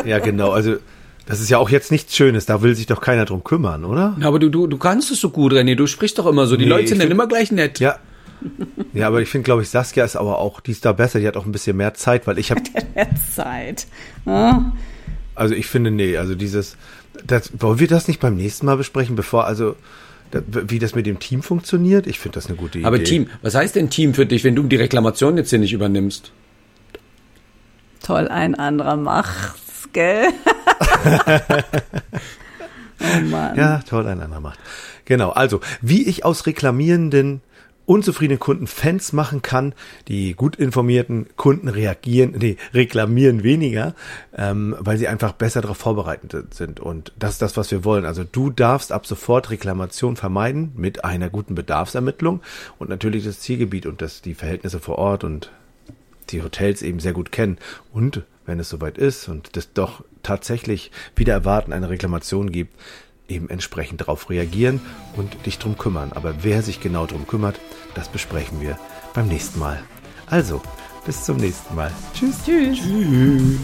ja, 0.06 0.20
genau. 0.20 0.52
Also 0.52 0.78
das 1.26 1.42
ist 1.42 1.50
ja 1.50 1.58
auch 1.58 1.70
jetzt 1.70 1.92
nichts 1.92 2.16
Schönes. 2.16 2.46
Da 2.46 2.62
will 2.62 2.76
sich 2.76 2.86
doch 2.86 3.02
keiner 3.02 3.26
drum 3.26 3.44
kümmern, 3.44 3.84
oder? 3.84 4.16
Na, 4.18 4.28
aber 4.28 4.40
du, 4.40 4.50
du, 4.50 4.68
du 4.68 4.78
kannst 4.78 5.12
es 5.12 5.20
so 5.20 5.30
gut, 5.30 5.54
René. 5.54 5.76
Du 5.76 5.88
sprichst 5.88 6.18
doch 6.18 6.26
immer 6.26 6.48
so. 6.48 6.56
Die 6.56 6.64
Nee, 6.66 6.70
Leute 6.70 6.88
sind 6.88 7.02
dann 7.02 7.12
immer 7.12 7.28
gleich 7.28 7.52
nett. 7.52 7.80
Ja. 7.80 7.98
Ja, 8.94 9.08
aber 9.08 9.22
ich 9.22 9.30
finde, 9.30 9.46
glaube 9.46 9.64
ich, 9.64 9.70
Saskia 9.70 10.06
ist 10.06 10.16
aber 10.16 10.38
auch, 10.40 10.60
die 10.60 10.72
ist 10.72 10.86
da 10.86 10.92
besser, 10.92 11.20
die 11.20 11.28
hat 11.28 11.38
auch 11.38 11.46
ein 11.46 11.52
bisschen 11.52 11.76
mehr 11.76 11.96
Zeit, 11.96 12.28
weil 12.28 12.38
ich 12.38 12.52
habe, 12.52 12.62
Zeit. 13.36 13.88
Ja. 14.26 14.74
also 15.34 15.56
ich 15.56 15.66
finde, 15.68 15.90
nee, 15.90 16.18
also 16.18 16.36
dieses, 16.36 16.78
das, 17.26 17.52
wollen 17.60 17.80
wir 17.80 17.88
das 17.88 18.08
nicht 18.08 18.20
beim 18.20 18.36
nächsten 18.36 18.68
Mal 18.68 18.78
besprechen, 18.78 19.16
bevor, 19.16 19.46
also, 19.46 19.76
wie 20.32 20.80
das 20.80 20.96
mit 20.96 21.06
dem 21.06 21.20
Team 21.20 21.42
funktioniert? 21.42 22.08
Ich 22.08 22.20
finde 22.20 22.36
das 22.36 22.48
eine 22.48 22.56
gute 22.56 22.80
Idee. 22.80 22.88
Aber 22.88 23.04
Team, 23.04 23.30
was 23.42 23.56
heißt 23.56 23.76
denn 23.76 23.90
Team 23.90 24.14
für 24.14 24.26
dich, 24.26 24.44
wenn 24.44 24.56
du 24.56 24.64
die 24.64 24.76
Reklamation 24.76 25.38
jetzt 25.38 25.50
hier 25.50 25.60
nicht 25.60 25.74
übernimmst? 25.74 26.32
Toll, 28.04 28.28
ein 28.28 28.56
anderer 28.56 28.96
macht's, 28.96 29.90
gell? 29.94 30.28
oh 33.00 33.22
Mann. 33.30 33.56
Ja, 33.56 33.80
toll, 33.88 34.08
ein 34.08 34.22
anderer 34.22 34.42
macht. 34.42 34.60
Genau, 35.06 35.30
also, 35.30 35.62
wie 35.82 36.08
ich 36.08 36.26
aus 36.26 36.46
reklamierenden, 36.46 37.42
unzufriedenen 37.88 38.40
Kunden 38.40 38.68
Fans 38.68 39.14
machen 39.14 39.42
kann, 39.42 39.74
die 40.08 40.34
gut 40.34 40.58
informierten 40.58 41.28
Kunden 41.38 41.70
reagieren, 41.70 42.36
nee, 42.38 42.58
reklamieren 42.74 43.44
weniger, 43.44 43.96
ähm, 44.36 44.76
weil 44.80 44.98
sie 44.98 45.08
einfach 45.08 45.32
besser 45.32 45.62
darauf 45.62 45.78
vorbereitet 45.78 46.54
sind. 46.54 46.80
Und 46.82 47.14
das 47.18 47.34
ist 47.34 47.42
das, 47.42 47.58
was 47.58 47.72
wir 47.72 47.86
wollen. 47.86 48.06
Also 48.06 48.26
du 48.26 48.50
darfst 48.50 48.92
ab 48.92 49.08
sofort 49.08 49.50
Reklamation 49.50 50.18
vermeiden 50.18 50.74
mit 50.76 51.06
einer 51.06 51.30
guten 51.30 51.56
Bedarfsermittlung 51.56 52.42
und 52.78 52.90
natürlich 52.90 53.24
das 53.24 53.40
Zielgebiet 53.40 53.86
und 53.86 54.02
das, 54.02 54.22
die 54.22 54.36
Verhältnisse 54.36 54.80
vor 54.80 54.98
Ort 54.98 55.24
und 55.24 55.52
die 56.30 56.44
Hotels 56.44 56.82
eben 56.82 57.00
sehr 57.00 57.14
gut 57.14 57.32
kennen. 57.32 57.58
Und 57.94 58.24
wenn 58.46 58.60
es 58.60 58.70
soweit 58.70 58.98
ist 58.98 59.30
und 59.30 59.56
das 59.56 59.72
doch 59.72 60.04
tatsächlich 60.24 60.92
wieder 61.16 61.34
erwarten 61.34 61.72
eine 61.72 61.90
Reklamation 61.90 62.52
gibt, 62.52 62.76
eben 63.30 63.50
entsprechend 63.50 64.02
darauf 64.02 64.30
reagieren 64.30 64.82
und 65.16 65.46
dich 65.46 65.60
drum 65.60 65.78
kümmern. 65.78 66.12
Aber 66.14 66.44
wer 66.44 66.62
sich 66.62 66.80
genau 66.80 67.06
drum 67.06 67.28
kümmert, 67.28 67.60
das 67.96 68.10
besprechen 68.10 68.62
wir 68.62 68.78
beim 69.14 69.28
nächsten 69.28 69.60
Mal. 69.60 69.84
Also, 70.28 70.62
bis 71.06 71.24
zum 71.24 71.38
nächsten 71.38 71.76
Mal. 71.76 71.92
Tschüss. 72.14 72.36
Tschüss. 72.46 72.80
Tschüss. 72.80 73.58